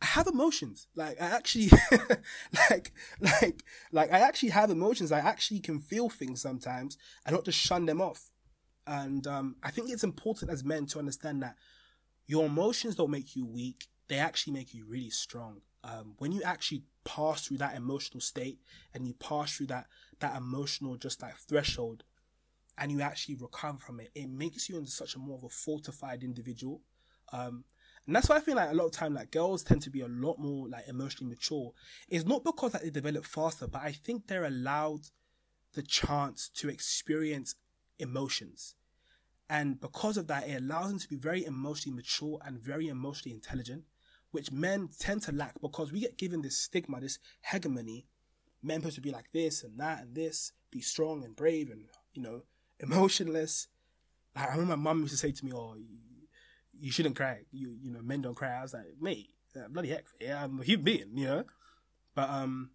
I 0.00 0.06
have 0.06 0.26
emotions. 0.28 0.86
Like 0.94 1.20
I 1.20 1.26
actually, 1.26 1.70
like, 2.70 2.92
like, 3.20 3.64
like 3.90 4.12
I 4.12 4.20
actually 4.20 4.50
have 4.50 4.70
emotions. 4.70 5.10
I 5.10 5.18
actually 5.18 5.60
can 5.60 5.80
feel 5.80 6.08
things 6.08 6.40
sometimes 6.40 6.96
and 7.26 7.34
not 7.34 7.44
just 7.44 7.58
shun 7.58 7.86
them 7.86 8.00
off. 8.00 8.30
And 8.88 9.26
um, 9.26 9.56
I 9.62 9.70
think 9.70 9.90
it's 9.90 10.02
important 10.02 10.50
as 10.50 10.64
men 10.64 10.86
to 10.86 10.98
understand 10.98 11.42
that 11.42 11.56
your 12.26 12.46
emotions 12.46 12.96
don't 12.96 13.10
make 13.10 13.36
you 13.36 13.44
weak. 13.44 13.86
They 14.08 14.16
actually 14.18 14.54
make 14.54 14.72
you 14.72 14.86
really 14.86 15.10
strong. 15.10 15.60
Um, 15.84 16.14
when 16.18 16.32
you 16.32 16.42
actually 16.42 16.84
pass 17.04 17.46
through 17.46 17.58
that 17.58 17.76
emotional 17.76 18.20
state 18.20 18.58
and 18.94 19.06
you 19.06 19.12
pass 19.14 19.56
through 19.56 19.66
that 19.66 19.86
that 20.20 20.36
emotional 20.36 20.96
just 20.96 21.20
like 21.22 21.36
threshold, 21.36 22.02
and 22.78 22.90
you 22.90 23.02
actually 23.02 23.34
recover 23.34 23.78
from 23.78 24.00
it, 24.00 24.10
it 24.14 24.30
makes 24.30 24.68
you 24.68 24.78
into 24.78 24.90
such 24.90 25.14
a 25.14 25.18
more 25.18 25.36
of 25.36 25.44
a 25.44 25.48
fortified 25.48 26.22
individual. 26.22 26.80
Um, 27.32 27.64
and 28.06 28.16
that's 28.16 28.28
why 28.28 28.36
I 28.36 28.40
feel 28.40 28.56
like 28.56 28.70
a 28.70 28.74
lot 28.74 28.86
of 28.86 28.92
time 28.92 29.12
like 29.12 29.30
girls 29.30 29.62
tend 29.62 29.82
to 29.82 29.90
be 29.90 30.00
a 30.00 30.08
lot 30.08 30.38
more 30.38 30.66
like 30.66 30.88
emotionally 30.88 31.28
mature. 31.28 31.72
It's 32.08 32.24
not 32.24 32.42
because 32.42 32.72
that 32.72 32.82
they 32.82 32.90
develop 32.90 33.26
faster, 33.26 33.66
but 33.66 33.82
I 33.82 33.92
think 33.92 34.26
they're 34.26 34.46
allowed 34.46 35.08
the 35.74 35.82
chance 35.82 36.48
to 36.54 36.70
experience 36.70 37.54
emotions. 37.98 38.76
And 39.50 39.80
because 39.80 40.16
of 40.16 40.26
that, 40.26 40.46
it 40.46 40.62
allows 40.62 40.88
them 40.88 40.98
to 40.98 41.08
be 41.08 41.16
very 41.16 41.44
emotionally 41.44 41.96
mature 41.96 42.38
and 42.44 42.58
very 42.58 42.88
emotionally 42.88 43.34
intelligent, 43.34 43.84
which 44.30 44.52
men 44.52 44.88
tend 44.98 45.22
to 45.22 45.32
lack 45.32 45.60
because 45.60 45.90
we 45.90 46.00
get 46.00 46.18
given 46.18 46.42
this 46.42 46.58
stigma, 46.58 47.00
this 47.00 47.18
hegemony. 47.42 48.06
Men 48.62 48.80
supposed 48.80 48.96
to 48.96 49.00
be 49.00 49.10
like 49.10 49.30
this 49.32 49.62
and 49.62 49.78
that 49.78 50.02
and 50.02 50.14
this, 50.14 50.52
be 50.70 50.80
strong 50.80 51.24
and 51.24 51.34
brave 51.34 51.70
and, 51.70 51.84
you 52.12 52.22
know, 52.22 52.42
emotionless. 52.80 53.68
I 54.36 54.46
remember 54.50 54.76
my 54.76 54.90
mum 54.90 55.00
used 55.00 55.12
to 55.12 55.18
say 55.18 55.32
to 55.32 55.44
me, 55.44 55.52
Oh, 55.54 55.76
you 56.80 56.90
shouldn't 56.92 57.16
cry. 57.16 57.40
You 57.52 57.76
you 57.80 57.90
know, 57.90 58.02
men 58.02 58.22
don't 58.22 58.34
cry. 58.34 58.58
I 58.58 58.62
was 58.62 58.74
like, 58.74 58.86
mate, 59.00 59.30
uh, 59.56 59.68
bloody 59.68 59.88
heck, 59.88 60.04
yeah, 60.20 60.44
I'm 60.44 60.60
a 60.60 60.64
human 60.64 60.84
being, 60.84 61.10
you 61.16 61.26
know. 61.26 61.44
But 62.14 62.30
um, 62.30 62.70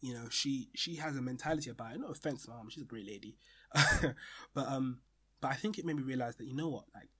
you 0.00 0.14
know, 0.14 0.28
she 0.30 0.70
she 0.74 0.96
has 0.96 1.16
a 1.16 1.22
mentality 1.22 1.70
about 1.70 1.94
it. 1.94 2.00
No 2.00 2.08
offense, 2.08 2.48
mom, 2.48 2.68
she's 2.70 2.82
a 2.82 2.86
great 2.86 3.06
lady, 3.06 3.36
but 4.54 4.68
um, 4.68 5.00
but 5.40 5.50
I 5.50 5.54
think 5.54 5.78
it 5.78 5.84
made 5.84 5.96
me 5.96 6.02
realize 6.02 6.36
that 6.36 6.46
you 6.46 6.54
know 6.54 6.68
what, 6.68 6.84
like, 6.94 7.10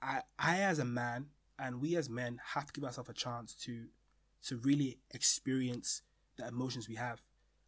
I 0.00 0.20
I 0.38 0.60
as 0.60 0.78
a 0.78 0.84
man 0.84 1.26
and 1.58 1.80
we 1.80 1.96
as 1.96 2.08
men 2.08 2.40
have 2.54 2.66
to 2.66 2.72
give 2.72 2.84
ourselves 2.84 3.10
a 3.10 3.14
chance 3.14 3.54
to 3.64 3.86
to 4.46 4.56
really 4.58 4.98
experience 5.12 6.02
the 6.36 6.48
emotions 6.48 6.88
we 6.88 6.96
have, 6.96 7.20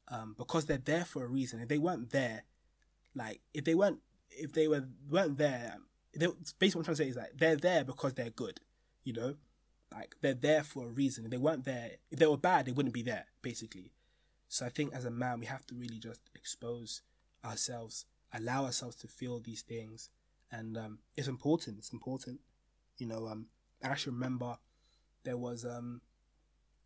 um, 0.09 0.35
because 0.37 0.67
they're 0.67 0.79
there 0.79 1.05
for 1.05 1.25
a 1.25 1.29
reason. 1.29 1.61
If 1.61 1.69
they 1.69 1.79
weren't 1.79 2.11
there, 2.11 2.45
like 3.15 3.41
if 3.53 3.65
they 3.65 3.75
weren't 3.75 4.01
if 4.31 4.53
they 4.53 4.67
were 4.67 4.85
weren't 5.09 5.39
there 5.39 5.77
they, 6.17 6.27
basically 6.59 6.81
what 6.81 6.89
I'm 6.89 6.95
trying 6.95 6.97
to 6.97 7.03
say 7.05 7.09
is 7.09 7.17
that 7.17 7.39
they're 7.39 7.57
there 7.57 7.85
because 7.85 8.15
they're 8.15 8.31
good, 8.31 8.61
you 9.03 9.13
know, 9.13 9.35
like 9.93 10.17
they're 10.21 10.35
there 10.35 10.63
for 10.63 10.87
a 10.87 10.91
reason. 10.91 11.25
If 11.25 11.31
they 11.31 11.37
weren't 11.37 11.65
there, 11.65 11.93
if 12.11 12.19
they 12.19 12.27
were 12.27 12.37
bad, 12.37 12.67
they 12.67 12.73
wouldn't 12.73 12.95
be 12.95 13.03
there, 13.03 13.27
basically. 13.43 13.93
So 14.49 14.67
I 14.67 14.69
think 14.69 14.95
as 14.95 15.05
a 15.05 15.11
man, 15.11 15.41
we 15.41 15.47
have 15.47 15.67
to 15.67 15.75
really 15.75 15.99
just 15.99 16.21
expose 16.35 17.03
ourselves, 17.45 18.07
allow 18.35 18.65
ourselves 18.65 18.97
to 18.97 19.09
feel 19.09 19.41
these 19.41 19.63
things, 19.63 20.11
and 20.51 20.77
um, 20.77 20.99
it's 21.17 21.29
important. 21.29 21.79
It's 21.79 21.93
important, 21.93 22.41
you 22.99 23.07
know. 23.07 23.27
Um, 23.27 23.47
I 23.83 23.89
actually 23.89 24.15
remember 24.15 24.57
there 25.25 25.37
was 25.37 25.65
um 25.65 26.01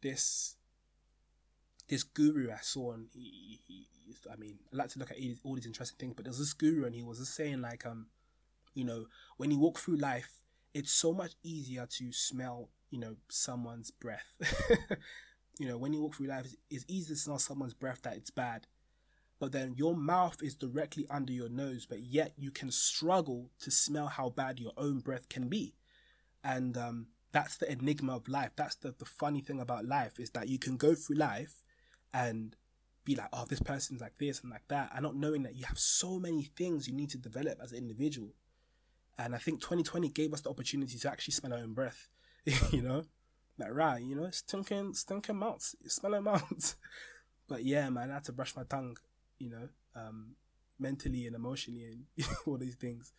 this 0.02 0.56
this 1.88 2.02
guru 2.02 2.50
I 2.50 2.58
saw, 2.60 2.92
and 2.92 3.08
he, 3.14 3.60
he, 3.66 3.86
he 4.04 4.14
I 4.32 4.36
mean, 4.36 4.58
I 4.72 4.76
like 4.76 4.88
to 4.90 4.98
look 4.98 5.10
at 5.10 5.16
all 5.44 5.54
these 5.54 5.66
interesting 5.66 5.96
things, 5.98 6.14
but 6.14 6.24
there's 6.24 6.38
this 6.38 6.52
guru, 6.52 6.84
and 6.84 6.94
he 6.94 7.02
was 7.02 7.18
just 7.18 7.34
saying 7.34 7.60
like 7.60 7.86
um 7.86 8.06
you 8.74 8.84
know, 8.84 9.06
when 9.38 9.50
you 9.50 9.58
walk 9.58 9.78
through 9.78 9.96
life, 9.96 10.30
it's 10.74 10.92
so 10.92 11.12
much 11.12 11.32
easier 11.42 11.86
to 11.86 12.12
smell, 12.12 12.70
you 12.90 12.98
know, 13.00 13.16
someone's 13.28 13.90
breath. 13.90 14.38
you 15.58 15.66
know, 15.66 15.76
when 15.76 15.92
you 15.92 16.02
walk 16.02 16.14
through 16.14 16.28
life, 16.28 16.46
it's 16.70 16.84
easy 16.88 17.14
to 17.14 17.20
smell 17.20 17.38
someone's 17.38 17.74
breath 17.74 18.02
that 18.02 18.16
it's 18.16 18.30
bad. 18.30 18.66
But 19.40 19.52
then 19.52 19.74
your 19.76 19.94
mouth 19.94 20.42
is 20.42 20.54
directly 20.54 21.06
under 21.08 21.32
your 21.32 21.48
nose, 21.48 21.86
but 21.86 22.00
yet 22.00 22.32
you 22.36 22.50
can 22.50 22.70
struggle 22.70 23.50
to 23.60 23.70
smell 23.70 24.08
how 24.08 24.30
bad 24.30 24.58
your 24.58 24.72
own 24.76 24.98
breath 24.98 25.28
can 25.28 25.48
be. 25.48 25.74
And 26.42 26.76
um, 26.76 27.06
that's 27.32 27.56
the 27.56 27.70
enigma 27.70 28.16
of 28.16 28.28
life. 28.28 28.52
That's 28.56 28.74
the, 28.74 28.94
the 28.98 29.04
funny 29.04 29.40
thing 29.40 29.60
about 29.60 29.84
life 29.84 30.18
is 30.18 30.30
that 30.30 30.48
you 30.48 30.58
can 30.58 30.76
go 30.76 30.94
through 30.94 31.16
life 31.16 31.62
and 32.12 32.56
be 33.04 33.14
like, 33.14 33.28
oh, 33.32 33.46
this 33.48 33.60
person's 33.60 34.00
like 34.00 34.18
this 34.18 34.40
and 34.42 34.50
like 34.50 34.66
that, 34.68 34.90
and 34.94 35.02
not 35.02 35.16
knowing 35.16 35.42
that 35.44 35.56
you 35.56 35.64
have 35.66 35.78
so 35.78 36.18
many 36.18 36.42
things 36.42 36.88
you 36.88 36.94
need 36.94 37.10
to 37.10 37.18
develop 37.18 37.58
as 37.62 37.72
an 37.72 37.78
individual. 37.78 38.34
And 39.16 39.34
I 39.34 39.38
think 39.38 39.60
2020 39.60 40.10
gave 40.10 40.32
us 40.32 40.42
the 40.42 40.50
opportunity 40.50 40.98
to 40.98 41.10
actually 41.10 41.32
smell 41.32 41.52
our 41.54 41.60
own 41.60 41.74
breath, 41.74 42.08
you 42.70 42.82
know? 42.82 43.04
Like, 43.58 43.74
right, 43.74 44.02
you 44.02 44.14
know, 44.14 44.30
stinking, 44.30 44.94
stinking 44.94 45.36
mouths, 45.36 45.74
smelling 45.86 46.22
mouths. 46.24 46.76
but 47.48 47.64
yeah, 47.64 47.88
man, 47.88 48.10
I 48.10 48.14
had 48.14 48.24
to 48.24 48.32
brush 48.32 48.54
my 48.54 48.64
tongue, 48.64 48.96
you 49.38 49.50
know, 49.50 49.68
um, 49.94 50.36
mentally 50.78 51.26
and 51.26 51.34
emotionally 51.34 51.84
and 51.84 52.26
all 52.46 52.58
these 52.58 52.76
things. 52.76 53.12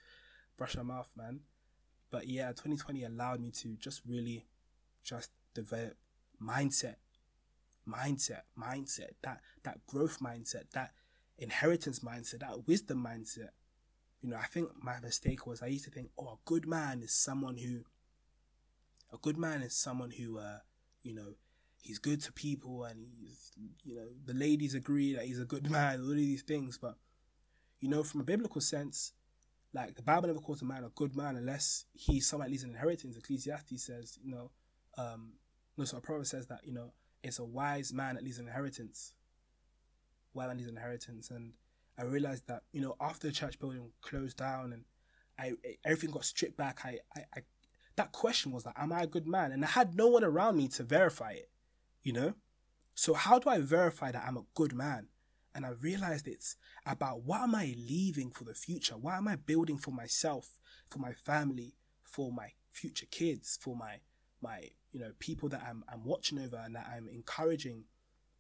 Brush 0.58 0.76
my 0.76 0.84
mouth, 0.84 1.10
man. 1.16 1.42
But 2.12 2.28
yeah, 2.28 2.50
2020 2.50 3.04
allowed 3.04 3.40
me 3.40 3.52
to 3.52 3.76
just 3.78 4.02
really 4.08 4.46
just 5.04 5.30
develop 5.54 5.96
mindset, 6.42 6.96
mindset, 7.88 8.42
mindset, 8.58 9.12
that 9.22 9.42
that 9.64 9.86
growth 9.88 10.20
mindset, 10.20 10.72
that 10.74 10.92
inheritance 11.38 12.00
mindset, 12.00 12.40
that 12.40 12.68
wisdom 12.68 13.06
mindset. 13.06 13.50
You 14.22 14.30
know, 14.30 14.38
I 14.38 14.48
think 14.48 14.70
my 14.82 15.00
mistake 15.00 15.48
was 15.48 15.62
I 15.62 15.68
used 15.68 15.86
to 15.86 15.92
think, 15.92 16.10
oh, 16.18 16.28
a 16.28 16.38
good 16.46 16.68
man 16.68 17.02
is 17.02 17.14
someone 17.14 17.58
who, 17.58 17.84
a 19.14 19.18
good 19.18 19.38
man 19.38 19.62
is 19.62 19.74
someone 19.74 20.12
who, 20.12 20.40
uh, 20.40 20.60
you 21.04 21.16
know, 21.16 21.36
he's 21.82 22.00
good 22.00 22.22
to 22.22 22.32
people 22.32 22.84
and 22.84 23.06
he's, 23.20 23.52
you 23.84 23.96
know, 23.96 24.08
the 24.26 24.34
ladies 24.34 24.76
agree 24.76 25.14
that 25.14 25.26
he's 25.26 25.40
a 25.40 25.46
good 25.46 25.70
man, 25.70 26.02
all 26.02 26.12
of 26.12 26.16
these 26.16 26.42
things. 26.42 26.78
But, 26.78 26.96
you 27.80 27.90
know, 27.90 28.04
from 28.04 28.22
a 28.22 28.26
biblical 28.26 28.62
sense, 28.62 29.14
like 29.74 29.96
the 29.96 30.02
Bible 30.02 30.28
never 30.28 30.40
calls 30.40 30.62
a 30.62 30.66
man 30.66 30.84
a 30.84 30.90
good 30.90 31.16
man 31.16 31.36
unless 31.36 31.86
he's 31.94 32.28
someone 32.28 32.50
leaves 32.50 32.64
an 32.64 32.72
inheritance. 32.72 33.16
Ecclesiastes 33.18 33.84
says, 33.84 34.18
you 34.22 34.32
know, 34.32 34.52
um, 34.98 35.34
no, 35.78 35.86
so 35.86 35.98
a 35.98 36.02
proverb 36.02 36.26
says 36.26 36.48
that, 36.48 36.62
you 36.66 36.74
know, 36.74 36.92
it's 37.24 37.40
a 37.40 37.46
wise 37.46 37.94
man 37.94 38.16
that 38.16 38.24
leaves 38.24 38.40
an 38.40 38.48
inheritance. 38.48 39.14
Wise 40.34 40.48
man 40.48 40.58
leaves 40.58 40.70
an 40.70 40.78
inheritance. 40.78 41.30
And 41.30 41.54
I 41.98 42.04
realized 42.04 42.48
that, 42.48 42.64
you 42.72 42.82
know, 42.82 42.96
after 43.00 43.28
the 43.28 43.34
church 43.34 43.60
building 43.60 43.92
closed 44.02 44.38
down 44.38 44.74
and 44.74 44.86
I 45.38 45.54
everything 45.86 46.12
got 46.12 46.26
stripped 46.26 46.58
back, 46.58 46.80
I, 46.84 47.00
I, 47.16 47.22
I 47.36 47.42
that 47.96 48.12
question 48.12 48.52
was 48.52 48.66
like, 48.66 48.76
am 48.78 48.92
I 48.94 49.04
a 49.04 49.08
good 49.08 49.28
man? 49.28 49.52
And 49.52 49.64
I 49.64 49.68
had 49.68 49.96
no 49.96 50.08
one 50.08 50.24
around 50.24 50.58
me 50.58 50.68
to 50.70 50.84
verify 50.84 51.32
it, 51.32 51.50
you 52.04 52.14
know? 52.14 52.34
So 52.96 53.14
how 53.14 53.40
do 53.40 53.50
I 53.50 53.60
verify 53.60 54.12
that 54.12 54.26
I'm 54.28 54.38
a 54.38 54.46
good 54.56 54.74
man? 54.74 55.08
And 55.56 55.66
I 55.66 55.70
realized 55.70 56.28
it's 56.28 56.56
about 56.86 57.24
what 57.24 57.42
am 57.42 57.56
I 57.56 57.76
leaving 57.78 58.30
for 58.30 58.44
the 58.44 58.54
future? 58.54 58.96
What 58.98 59.16
am 59.16 59.28
I 59.28 59.36
building 59.36 59.78
for 59.78 59.92
myself, 59.92 60.60
for 60.90 61.00
my 61.00 61.14
family, 61.14 61.76
for 62.04 62.32
my 62.32 62.52
future 62.72 63.08
kids, 63.10 63.58
for 63.62 63.76
my 63.76 64.00
my 64.42 64.70
you 64.92 65.00
know 65.00 65.12
people 65.20 65.50
that 65.50 65.64
I'm 65.68 65.84
I'm 65.92 66.04
watching 66.04 66.40
over 66.40 66.58
and 66.58 66.76
that 66.76 66.88
I'm 66.94 67.08
encouraging. 67.08 67.86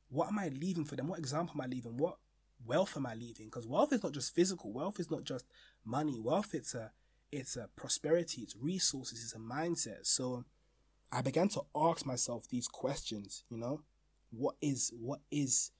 What 0.09 0.27
am 0.27 0.39
I 0.39 0.49
leaving 0.49 0.85
for 0.85 0.95
them? 0.95 1.07
What 1.07 1.19
example 1.19 1.53
am 1.55 1.61
I 1.61 1.67
leaving? 1.67 1.97
What 1.97 2.17
wealth 2.65 2.97
am 2.97 3.05
I 3.05 3.13
leaving? 3.13 3.45
Because 3.47 3.67
wealth 3.67 3.93
is 3.93 4.03
not 4.03 4.13
just 4.13 4.33
physical. 4.33 4.73
Wealth 4.73 4.99
is 4.99 5.11
not 5.11 5.23
just 5.23 5.45
money. 5.85 6.19
Wealth 6.19 6.53
it's 6.53 6.73
a 6.73 6.91
it's 7.31 7.55
a 7.55 7.69
prosperity. 7.75 8.41
It's 8.41 8.55
resources. 8.55 9.23
It's 9.23 9.35
a 9.35 9.39
mindset. 9.39 10.05
So 10.05 10.45
I 11.11 11.21
began 11.21 11.49
to 11.49 11.61
ask 11.75 12.05
myself 12.05 12.47
these 12.47 12.67
questions. 12.67 13.43
You 13.49 13.57
know, 13.57 13.81
what 14.31 14.55
is 14.61 14.91
what 14.99 15.19
is 15.31 15.71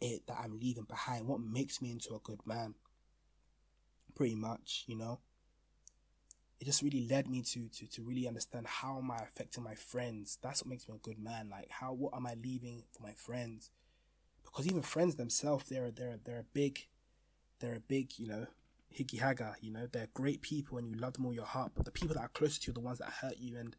it 0.00 0.26
that 0.26 0.38
I'm 0.42 0.58
leaving 0.58 0.84
behind? 0.84 1.26
What 1.26 1.40
makes 1.40 1.82
me 1.82 1.90
into 1.90 2.14
a 2.14 2.20
good 2.20 2.40
man? 2.46 2.74
Pretty 4.14 4.34
much, 4.34 4.84
you 4.86 4.96
know 4.96 5.20
it 6.60 6.66
just 6.66 6.82
really 6.82 7.06
led 7.08 7.26
me 7.26 7.40
to 7.40 7.68
to 7.68 7.86
to 7.86 8.02
really 8.02 8.28
understand 8.28 8.66
how 8.66 8.98
am 8.98 9.10
I 9.10 9.16
affecting 9.16 9.64
my 9.64 9.74
friends. 9.74 10.38
That's 10.42 10.62
what 10.62 10.68
makes 10.68 10.88
me 10.88 10.94
a 10.94 10.98
good 10.98 11.18
man. 11.18 11.48
Like 11.50 11.70
how 11.70 11.94
what 11.94 12.14
am 12.14 12.26
I 12.26 12.34
leaving 12.34 12.84
for 12.92 13.02
my 13.02 13.14
friends? 13.14 13.70
Because 14.44 14.66
even 14.66 14.82
friends 14.82 15.16
themselves, 15.16 15.68
they're 15.68 15.90
they're 15.90 16.18
they're 16.22 16.40
a 16.40 16.52
big, 16.52 16.86
they're 17.60 17.76
a 17.76 17.80
big 17.80 18.18
you 18.18 18.26
know, 18.26 18.46
higgy 18.94 19.20
haga. 19.20 19.56
You 19.62 19.72
know, 19.72 19.86
they're 19.90 20.08
great 20.12 20.42
people 20.42 20.76
and 20.76 20.86
you 20.86 20.96
love 20.96 21.14
them 21.14 21.24
all 21.24 21.32
your 21.32 21.46
heart. 21.46 21.72
But 21.74 21.86
the 21.86 21.90
people 21.90 22.14
that 22.14 22.20
are 22.22 22.28
close 22.28 22.58
to 22.58 22.70
you 22.70 22.74
the 22.74 22.80
ones 22.80 22.98
that 22.98 23.08
hurt 23.08 23.38
you. 23.38 23.56
And 23.56 23.74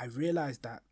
I 0.00 0.06
realized 0.06 0.62
that, 0.62 0.82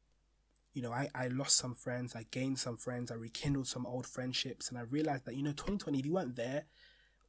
you 0.73 0.83
know, 0.83 0.93
I 0.93 1.09
I 1.15 1.29
lost 1.29 1.57
some 1.57 1.75
friends, 1.75 2.15
I 2.15 2.27
gained 2.31 2.59
some 2.59 2.77
friends, 2.77 3.11
I 3.11 3.15
rekindled 3.15 3.67
some 3.67 3.87
old 3.87 4.07
friendships, 4.07 4.69
and 4.69 4.79
I 4.79 4.83
realized 4.83 5.25
that 5.27 5.37
you 5.37 5.43
know, 5.43 5.53
2020, 5.53 5.99
if 5.99 6.07
you 6.07 6.13
weren't 6.13 6.37
there 6.37 6.65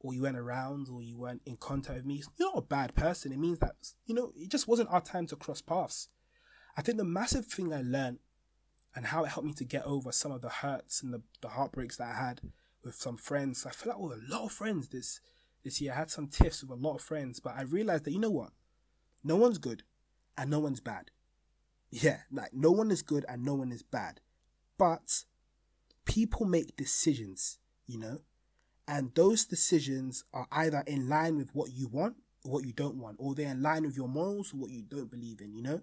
or 0.00 0.14
you 0.14 0.22
weren't 0.22 0.36
around 0.36 0.88
or 0.88 1.02
you 1.02 1.16
weren't 1.16 1.42
in 1.46 1.56
contact 1.56 1.96
with 1.96 2.06
me, 2.06 2.22
you're 2.38 2.48
not 2.48 2.58
a 2.58 2.66
bad 2.66 2.94
person. 2.94 3.32
It 3.32 3.38
means 3.38 3.58
that, 3.58 3.74
you 4.06 4.14
know, 4.14 4.32
it 4.36 4.50
just 4.50 4.66
wasn't 4.66 4.90
our 4.90 5.00
time 5.00 5.26
to 5.26 5.36
cross 5.36 5.60
paths. 5.60 6.08
I 6.76 6.82
think 6.82 6.98
the 6.98 7.04
massive 7.04 7.46
thing 7.46 7.72
I 7.72 7.82
learned 7.82 8.18
and 8.94 9.06
how 9.06 9.24
it 9.24 9.28
helped 9.28 9.46
me 9.46 9.54
to 9.54 9.64
get 9.64 9.84
over 9.84 10.10
some 10.10 10.32
of 10.32 10.40
the 10.40 10.48
hurts 10.48 11.02
and 11.02 11.12
the, 11.12 11.22
the 11.42 11.48
heartbreaks 11.48 11.98
that 11.98 12.14
I 12.14 12.18
had 12.18 12.40
with 12.82 12.94
some 12.94 13.16
friends. 13.16 13.66
I 13.66 13.70
feel 13.70 13.92
like 13.92 14.00
with 14.00 14.18
a 14.18 14.34
lot 14.34 14.46
of 14.46 14.52
friends 14.52 14.88
this 14.88 15.20
this 15.62 15.80
year. 15.80 15.92
I 15.92 15.96
had 15.96 16.10
some 16.10 16.28
tiffs 16.28 16.62
with 16.62 16.70
a 16.70 16.82
lot 16.82 16.96
of 16.96 17.02
friends, 17.02 17.40
but 17.40 17.54
I 17.56 17.62
realized 17.62 18.04
that 18.04 18.12
you 18.12 18.18
know 18.18 18.30
what? 18.30 18.50
No 19.22 19.36
one's 19.36 19.58
good 19.58 19.82
and 20.36 20.50
no 20.50 20.58
one's 20.58 20.80
bad. 20.80 21.10
Yeah, 21.90 22.18
like 22.30 22.52
no 22.52 22.70
one 22.70 22.90
is 22.90 23.02
good 23.02 23.24
and 23.28 23.44
no 23.44 23.54
one 23.54 23.72
is 23.72 23.82
bad. 23.82 24.20
But 24.78 25.24
people 26.04 26.46
make 26.46 26.76
decisions, 26.76 27.58
you 27.86 27.98
know? 27.98 28.18
And 28.86 29.14
those 29.14 29.44
decisions 29.44 30.24
are 30.32 30.48
either 30.50 30.82
in 30.86 31.08
line 31.08 31.36
with 31.36 31.54
what 31.54 31.72
you 31.72 31.88
want 31.88 32.16
or 32.44 32.52
what 32.52 32.64
you 32.64 32.72
don't 32.72 32.96
want, 32.96 33.16
or 33.18 33.34
they're 33.34 33.50
in 33.50 33.62
line 33.62 33.82
with 33.82 33.96
your 33.96 34.08
morals 34.08 34.52
or 34.52 34.58
what 34.58 34.70
you 34.70 34.82
don't 34.82 35.10
believe 35.10 35.40
in, 35.40 35.54
you 35.54 35.62
know? 35.62 35.82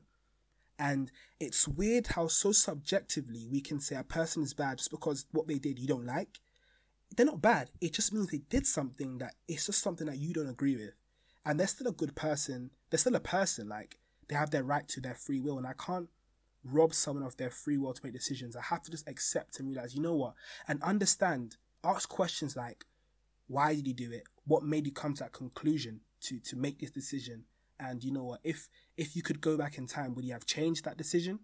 And 0.80 1.12
it's 1.40 1.68
weird 1.68 2.08
how 2.08 2.28
so 2.28 2.52
subjectively 2.52 3.48
we 3.50 3.62
can 3.62 3.80
say 3.80 3.96
a 3.96 4.04
person 4.04 4.44
is 4.44 4.54
bad 4.54 4.78
just 4.78 4.92
because 4.92 5.26
what 5.32 5.48
they 5.48 5.58
did 5.58 5.80
you 5.80 5.88
don't 5.88 6.06
like. 6.06 6.40
They're 7.16 7.26
not 7.26 7.42
bad. 7.42 7.72
It 7.82 7.94
just 7.94 8.14
means 8.14 8.28
they 8.28 8.42
did 8.50 8.68
something 8.68 9.18
that 9.20 9.36
it's 9.48 9.66
just 9.66 9.82
something 9.82 10.08
that 10.08 10.18
you 10.18 10.34
don't 10.34 10.50
agree 10.50 10.76
with. 10.76 10.94
And 11.46 11.60
they're 11.60 11.68
still 11.68 11.88
a 11.88 11.94
good 11.94 12.16
person. 12.16 12.72
They're 12.90 12.98
still 12.98 13.16
a 13.16 13.22
person. 13.22 13.70
Like 13.70 13.98
they 14.28 14.36
have 14.36 14.52
their 14.52 14.64
right 14.64 14.88
to 14.90 15.02
their 15.02 15.16
free 15.16 15.40
will. 15.40 15.58
And 15.58 15.68
I 15.68 15.74
can't 15.74 16.10
rob 16.64 16.94
someone 16.94 17.26
of 17.26 17.38
their 17.38 17.50
free 17.50 17.78
will 17.78 17.94
to 17.94 18.02
make 18.04 18.14
decisions. 18.14 18.56
I 18.56 18.62
have 18.62 18.84
to 18.84 18.92
just 18.92 19.08
accept 19.08 19.60
and 19.60 19.68
realize, 19.68 19.96
you 19.96 20.02
know 20.02 20.16
what? 20.16 20.34
And 20.68 20.82
understand, 20.84 21.58
ask 21.84 22.10
questions 22.10 22.56
like, 22.56 22.86
why 23.48 23.76
did 23.76 23.88
you 23.88 23.94
do 23.94 24.12
it? 24.12 24.24
What 24.46 24.64
made 24.64 24.86
you 24.86 24.92
come 24.92 25.14
to 25.16 25.24
that 25.24 25.34
conclusion 25.34 26.02
to 26.22 26.40
to 26.40 26.56
make 26.56 26.80
this 26.80 26.92
decision? 26.92 27.46
And 27.80 28.04
you 28.04 28.12
know 28.12 28.26
what? 28.26 28.40
If 28.44 28.70
if 28.98 29.16
you 29.16 29.22
could 29.22 29.42
go 29.42 29.58
back 29.58 29.78
in 29.78 29.88
time, 29.88 30.16
would 30.16 30.26
you 30.26 30.34
have 30.34 30.46
changed 30.46 30.86
that 30.86 30.98
decision? 30.98 31.40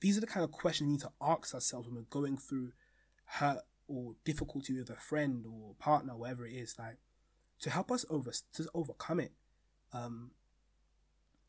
These 0.00 0.16
are 0.16 0.20
the 0.20 0.26
kind 0.26 0.44
of 0.44 0.50
questions 0.50 0.86
we 0.86 0.92
need 0.92 1.00
to 1.00 1.12
ask 1.20 1.54
ourselves 1.54 1.86
when 1.86 1.96
we're 1.96 2.02
going 2.02 2.36
through 2.36 2.72
hurt 3.24 3.60
or 3.86 4.14
difficulty 4.24 4.76
with 4.76 4.90
a 4.90 4.96
friend 4.96 5.44
or 5.46 5.74
partner, 5.78 6.16
whatever 6.16 6.46
it 6.46 6.54
is, 6.54 6.74
like 6.78 6.96
to 7.60 7.70
help 7.70 7.92
us 7.92 8.04
over 8.10 8.32
to 8.54 8.68
overcome 8.74 9.20
it. 9.20 9.32
Um, 9.92 10.32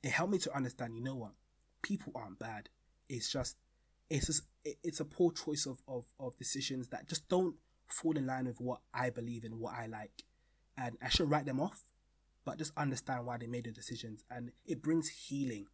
it 0.03 0.11
helped 0.11 0.33
me 0.33 0.37
to 0.39 0.55
understand. 0.55 0.95
You 0.95 1.01
know 1.01 1.15
what? 1.15 1.31
People 1.81 2.11
aren't 2.15 2.39
bad. 2.39 2.69
It's 3.09 3.31
just 3.31 3.57
it's 4.09 4.27
just 4.27 4.43
it's 4.83 4.99
a 4.99 5.05
poor 5.05 5.31
choice 5.31 5.65
of, 5.65 5.81
of, 5.87 6.05
of 6.19 6.37
decisions 6.37 6.89
that 6.89 7.07
just 7.07 7.27
don't 7.27 7.55
fall 7.87 8.17
in 8.17 8.25
line 8.25 8.45
with 8.45 8.61
what 8.61 8.79
I 8.93 9.09
believe 9.09 9.43
in, 9.43 9.59
what 9.59 9.73
I 9.73 9.87
like. 9.87 10.23
And 10.77 10.97
I 11.03 11.09
should 11.09 11.29
write 11.29 11.45
them 11.45 11.59
off, 11.59 11.83
but 12.45 12.57
just 12.57 12.71
understand 12.77 13.25
why 13.25 13.37
they 13.37 13.47
made 13.47 13.65
the 13.65 13.71
decisions. 13.71 14.23
And 14.29 14.51
it 14.65 14.81
brings 14.81 15.09
healing. 15.09 15.67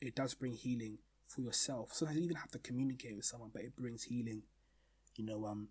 It 0.00 0.14
does 0.14 0.34
bring 0.34 0.54
healing 0.54 0.98
for 1.28 1.40
yourself. 1.42 1.92
Sometimes 1.92 2.18
you 2.18 2.24
even 2.24 2.36
have 2.36 2.50
to 2.52 2.58
communicate 2.58 3.16
with 3.16 3.24
someone, 3.24 3.50
but 3.52 3.62
it 3.62 3.76
brings 3.76 4.04
healing. 4.04 4.42
You 5.16 5.26
know, 5.26 5.44
um, 5.46 5.68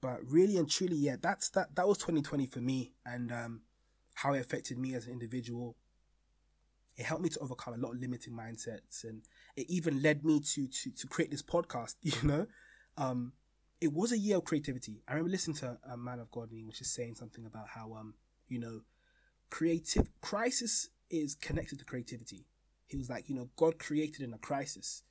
but 0.00 0.20
really 0.26 0.56
and 0.56 0.70
truly, 0.70 0.96
yeah, 0.96 1.16
that's 1.20 1.50
that 1.50 1.74
that 1.76 1.86
was 1.86 1.98
2020 1.98 2.46
for 2.46 2.60
me 2.60 2.92
and 3.04 3.30
um 3.32 3.60
how 4.14 4.32
it 4.32 4.40
affected 4.40 4.78
me 4.78 4.94
as 4.94 5.06
an 5.06 5.12
individual. 5.12 5.76
It 6.96 7.06
helped 7.06 7.22
me 7.22 7.28
to 7.30 7.40
overcome 7.40 7.74
a 7.74 7.78
lot 7.78 7.92
of 7.92 8.00
limiting 8.00 8.34
mindsets 8.34 9.04
and 9.04 9.22
it 9.56 9.68
even 9.68 10.02
led 10.02 10.24
me 10.24 10.40
to 10.40 10.68
to 10.68 10.90
to 10.90 11.06
create 11.06 11.30
this 11.30 11.42
podcast, 11.42 11.96
you 12.02 12.16
know. 12.22 12.46
Um 12.96 13.32
it 13.80 13.92
was 13.92 14.12
a 14.12 14.18
year 14.18 14.36
of 14.36 14.44
creativity. 14.44 15.02
I 15.06 15.12
remember 15.12 15.32
listening 15.32 15.56
to 15.58 15.78
a 15.90 15.96
man 15.96 16.20
of 16.20 16.30
God 16.30 16.50
was 16.66 16.78
just 16.78 16.94
saying 16.94 17.16
something 17.16 17.44
about 17.44 17.68
how 17.74 17.94
um 17.94 18.14
you 18.48 18.58
know 18.58 18.80
creative 19.50 20.08
crisis 20.20 20.88
is 21.10 21.34
connected 21.34 21.78
to 21.78 21.84
creativity. 21.84 22.46
He 22.86 22.96
was 22.96 23.08
like, 23.08 23.28
you 23.28 23.34
know, 23.34 23.50
God 23.56 23.78
created 23.78 24.22
in 24.22 24.34
a 24.34 24.38
crisis. 24.38 25.02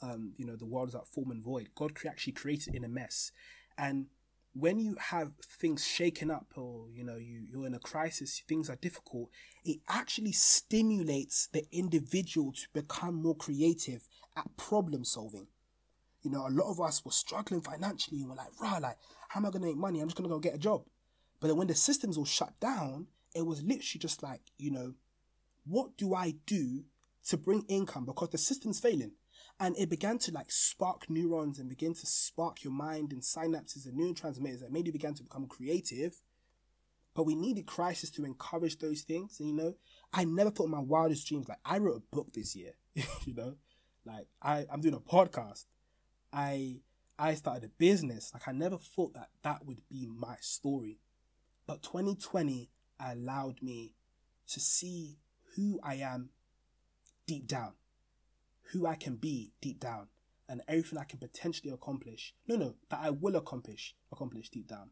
Um, 0.00 0.32
you 0.36 0.46
know, 0.46 0.56
the 0.56 0.66
world 0.66 0.88
is 0.88 0.94
at 0.94 1.08
form 1.08 1.30
and 1.30 1.42
void. 1.42 1.70
God 1.74 1.92
actually 2.06 2.34
created 2.34 2.74
in 2.74 2.84
a 2.84 2.88
mess, 2.88 3.32
and 3.76 4.06
when 4.54 4.80
you 4.80 4.96
have 5.10 5.34
things 5.42 5.86
shaken 5.86 6.30
up 6.30 6.46
or 6.56 6.86
you 6.92 7.04
know 7.04 7.16
you, 7.16 7.42
you're 7.50 7.66
in 7.66 7.74
a 7.74 7.78
crisis 7.78 8.42
things 8.48 8.68
are 8.68 8.76
difficult 8.76 9.28
it 9.64 9.78
actually 9.88 10.32
stimulates 10.32 11.48
the 11.52 11.64
individual 11.70 12.52
to 12.52 12.66
become 12.72 13.14
more 13.14 13.36
creative 13.36 14.08
at 14.36 14.56
problem 14.56 15.04
solving 15.04 15.46
you 16.22 16.30
know, 16.30 16.46
a 16.46 16.50
lot 16.50 16.70
of 16.70 16.80
us 16.80 17.04
were 17.04 17.12
struggling 17.12 17.60
financially 17.60 18.20
and 18.20 18.28
we're 18.28 18.36
like, 18.36 18.60
rah, 18.60 18.78
like, 18.78 18.98
how 19.28 19.40
am 19.40 19.46
I 19.46 19.50
gonna 19.50 19.66
make 19.66 19.76
money? 19.76 20.00
I'm 20.00 20.08
just 20.08 20.16
gonna 20.16 20.28
go 20.28 20.38
get 20.38 20.54
a 20.54 20.58
job. 20.58 20.82
But 21.40 21.48
then 21.48 21.56
when 21.56 21.68
the 21.68 21.74
systems 21.74 22.18
all 22.18 22.24
shut 22.24 22.58
down, 22.60 23.06
it 23.34 23.46
was 23.46 23.62
literally 23.62 24.00
just 24.00 24.22
like, 24.22 24.40
you 24.58 24.70
know, 24.70 24.94
what 25.64 25.96
do 25.96 26.14
I 26.14 26.34
do 26.46 26.84
to 27.28 27.36
bring 27.36 27.64
income 27.68 28.04
because 28.04 28.30
the 28.30 28.38
system's 28.38 28.80
failing? 28.80 29.12
And 29.60 29.76
it 29.76 29.88
began 29.88 30.18
to 30.18 30.32
like 30.32 30.52
spark 30.52 31.10
neurons 31.10 31.58
and 31.58 31.68
begin 31.68 31.94
to 31.94 32.06
spark 32.06 32.62
your 32.62 32.72
mind 32.72 33.12
and 33.12 33.22
synapses 33.22 33.86
and 33.86 33.98
neurotransmitters 33.98 34.60
that 34.60 34.72
made 34.72 34.86
you 34.86 34.92
begin 34.92 35.14
to 35.14 35.22
become 35.22 35.46
creative. 35.46 36.20
But 37.14 37.26
we 37.26 37.34
needed 37.34 37.66
crisis 37.66 38.10
to 38.10 38.24
encourage 38.24 38.78
those 38.78 39.02
things. 39.02 39.40
And 39.40 39.48
you 39.48 39.54
know, 39.54 39.74
I 40.12 40.24
never 40.24 40.50
thought 40.50 40.68
my 40.68 40.78
wildest 40.78 41.26
dreams, 41.26 41.48
like 41.48 41.58
I 41.64 41.78
wrote 41.78 41.96
a 41.96 42.14
book 42.14 42.32
this 42.32 42.54
year, 42.54 42.74
you 42.94 43.34
know, 43.34 43.56
like 44.04 44.26
I, 44.40 44.66
I'm 44.72 44.80
doing 44.80 44.94
a 44.94 45.00
podcast. 45.00 45.64
I 46.32 46.80
I 47.18 47.34
started 47.34 47.64
a 47.64 47.68
business. 47.68 48.30
Like 48.32 48.46
I 48.46 48.52
never 48.52 48.78
thought 48.78 49.14
that 49.14 49.30
that 49.42 49.66
would 49.66 49.82
be 49.88 50.06
my 50.06 50.36
story. 50.40 51.00
But 51.66 51.82
2020 51.82 52.70
allowed 53.00 53.60
me 53.62 53.94
to 54.48 54.60
see 54.60 55.18
who 55.56 55.80
I 55.82 55.96
am 55.96 56.30
deep 57.26 57.46
down, 57.46 57.72
who 58.72 58.86
I 58.86 58.94
can 58.94 59.16
be 59.16 59.52
deep 59.60 59.80
down. 59.80 60.08
and 60.50 60.62
everything 60.66 60.98
I 60.98 61.04
can 61.04 61.18
potentially 61.18 61.70
accomplish. 61.70 62.34
No, 62.46 62.56
no, 62.56 62.74
that 62.88 63.00
I 63.02 63.10
will 63.10 63.36
accomplish, 63.36 63.94
accomplish 64.10 64.48
deep 64.48 64.66
down. 64.66 64.90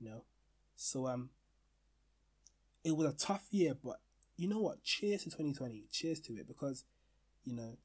You 0.00 0.08
know, 0.08 0.24
so 0.74 1.06
um, 1.06 1.30
it 2.82 2.96
was 2.96 3.06
a 3.08 3.16
tough 3.16 3.46
year, 3.50 3.74
but 3.82 4.00
you 4.36 4.48
know 4.48 4.60
what? 4.60 4.82
Cheers 4.82 5.20
to 5.24 5.30
2020. 5.30 5.84
Cheers 5.92 6.20
to 6.20 6.32
it 6.36 6.48
because, 6.48 6.84
you 7.44 7.54
know, 7.54 7.76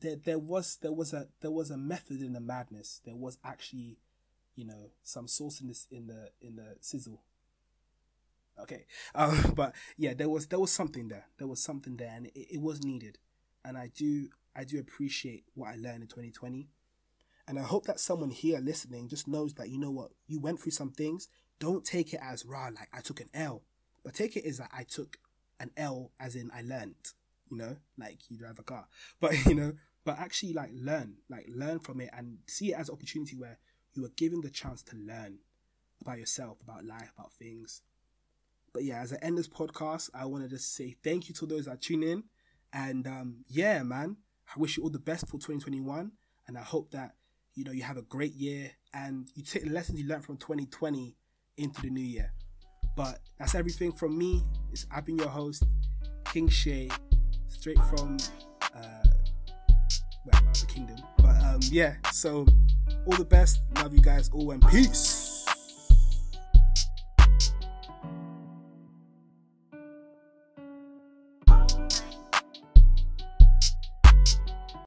there 0.00 0.16
there 0.16 0.38
was 0.38 0.76
there 0.80 0.92
was 0.92 1.12
a 1.12 1.28
there 1.40 1.50
was 1.50 1.70
a 1.70 1.76
method 1.76 2.22
in 2.22 2.32
the 2.32 2.40
madness. 2.40 3.00
There 3.04 3.16
was 3.16 3.38
actually, 3.44 3.98
you 4.54 4.64
know, 4.64 4.90
some 5.02 5.28
sauce 5.28 5.60
in 5.60 5.68
this 5.68 5.86
in 5.90 6.06
the 6.06 6.30
in 6.40 6.56
the 6.56 6.76
sizzle. 6.80 7.22
Okay, 8.60 8.86
um, 9.14 9.52
but 9.54 9.74
yeah, 9.96 10.14
there 10.14 10.28
was 10.28 10.46
there 10.46 10.60
was 10.60 10.70
something 10.72 11.08
there. 11.08 11.26
There 11.38 11.48
was 11.48 11.62
something 11.62 11.96
there, 11.96 12.12
and 12.14 12.26
it, 12.28 12.54
it 12.54 12.60
was 12.60 12.82
needed. 12.82 13.18
And 13.64 13.76
I 13.76 13.90
do 13.94 14.28
I 14.54 14.64
do 14.64 14.78
appreciate 14.78 15.44
what 15.54 15.68
I 15.70 15.76
learned 15.76 16.02
in 16.02 16.08
2020. 16.08 16.68
And 17.48 17.58
I 17.58 17.62
hope 17.62 17.86
that 17.86 18.00
someone 18.00 18.30
here 18.30 18.60
listening 18.60 19.08
just 19.08 19.26
knows 19.26 19.54
that 19.54 19.68
you 19.68 19.78
know 19.78 19.90
what 19.90 20.10
you 20.26 20.40
went 20.40 20.60
through 20.60 20.72
some 20.72 20.90
things. 20.90 21.28
Don't 21.58 21.84
take 21.84 22.12
it 22.12 22.20
as 22.22 22.44
raw 22.44 22.66
like 22.66 22.88
I 22.92 23.00
took 23.00 23.20
an 23.20 23.30
L, 23.34 23.62
but 24.04 24.14
take 24.14 24.36
it 24.36 24.44
as 24.44 24.58
that 24.58 24.70
I 24.76 24.84
took 24.84 25.18
an 25.60 25.70
L 25.76 26.12
as 26.20 26.36
in 26.36 26.50
I 26.54 26.62
learned. 26.62 26.94
You 27.50 27.58
know, 27.58 27.76
like 27.98 28.18
you 28.30 28.38
drive 28.38 28.58
a 28.58 28.62
car, 28.62 28.86
but 29.20 29.44
you 29.46 29.54
know, 29.54 29.74
but 30.04 30.18
actually 30.18 30.52
like 30.52 30.70
learn, 30.72 31.16
like 31.28 31.46
learn 31.48 31.78
from 31.80 32.00
it 32.00 32.10
and 32.16 32.38
see 32.46 32.72
it 32.72 32.78
as 32.78 32.88
an 32.88 32.94
opportunity 32.94 33.36
where 33.36 33.58
you 33.94 34.04
are 34.04 34.12
given 34.16 34.40
the 34.40 34.50
chance 34.50 34.82
to 34.84 34.96
learn 34.96 35.38
about 36.00 36.18
yourself, 36.18 36.58
about 36.62 36.84
life, 36.84 37.12
about 37.16 37.32
things. 37.32 37.82
But 38.72 38.84
yeah, 38.84 39.00
as 39.00 39.12
I 39.12 39.16
end 39.22 39.38
this 39.38 39.48
podcast, 39.48 40.10
I 40.14 40.24
want 40.24 40.44
to 40.44 40.50
just 40.50 40.74
say 40.74 40.96
thank 41.04 41.28
you 41.28 41.34
to 41.36 41.46
those 41.46 41.66
that 41.66 41.82
tune 41.82 42.02
in. 42.02 42.24
And 42.72 43.06
um, 43.06 43.44
yeah, 43.48 43.82
man, 43.82 44.16
I 44.54 44.58
wish 44.58 44.76
you 44.76 44.82
all 44.82 44.90
the 44.90 44.98
best 44.98 45.26
for 45.26 45.32
2021. 45.32 46.12
And 46.48 46.58
I 46.58 46.62
hope 46.62 46.90
that, 46.92 47.14
you 47.54 47.64
know, 47.64 47.72
you 47.72 47.82
have 47.82 47.96
a 47.96 48.02
great 48.02 48.34
year 48.34 48.70
and 48.94 49.28
you 49.34 49.42
take 49.42 49.64
the 49.64 49.70
lessons 49.70 50.00
you 50.00 50.06
learned 50.06 50.24
from 50.24 50.36
2020 50.36 51.16
into 51.56 51.82
the 51.82 51.90
new 51.90 52.00
year. 52.00 52.32
But 52.96 53.20
that's 53.38 53.54
everything 53.54 53.92
from 53.92 54.18
me. 54.18 54.42
It's, 54.70 54.86
I've 54.90 55.06
been 55.06 55.18
your 55.18 55.28
host, 55.28 55.64
King 56.26 56.48
Shay, 56.48 56.90
straight 57.48 57.78
from 57.96 58.18
uh, 58.74 59.02
well, 60.26 60.42
the 60.52 60.66
kingdom. 60.66 60.96
But 61.18 61.42
um, 61.42 61.60
yeah, 61.70 61.94
so 62.12 62.46
all 63.06 63.16
the 63.16 63.24
best. 63.24 63.60
Love 63.76 63.94
you 63.94 64.00
guys 64.00 64.28
all 64.32 64.50
and 64.50 64.66
peace. 64.68 65.21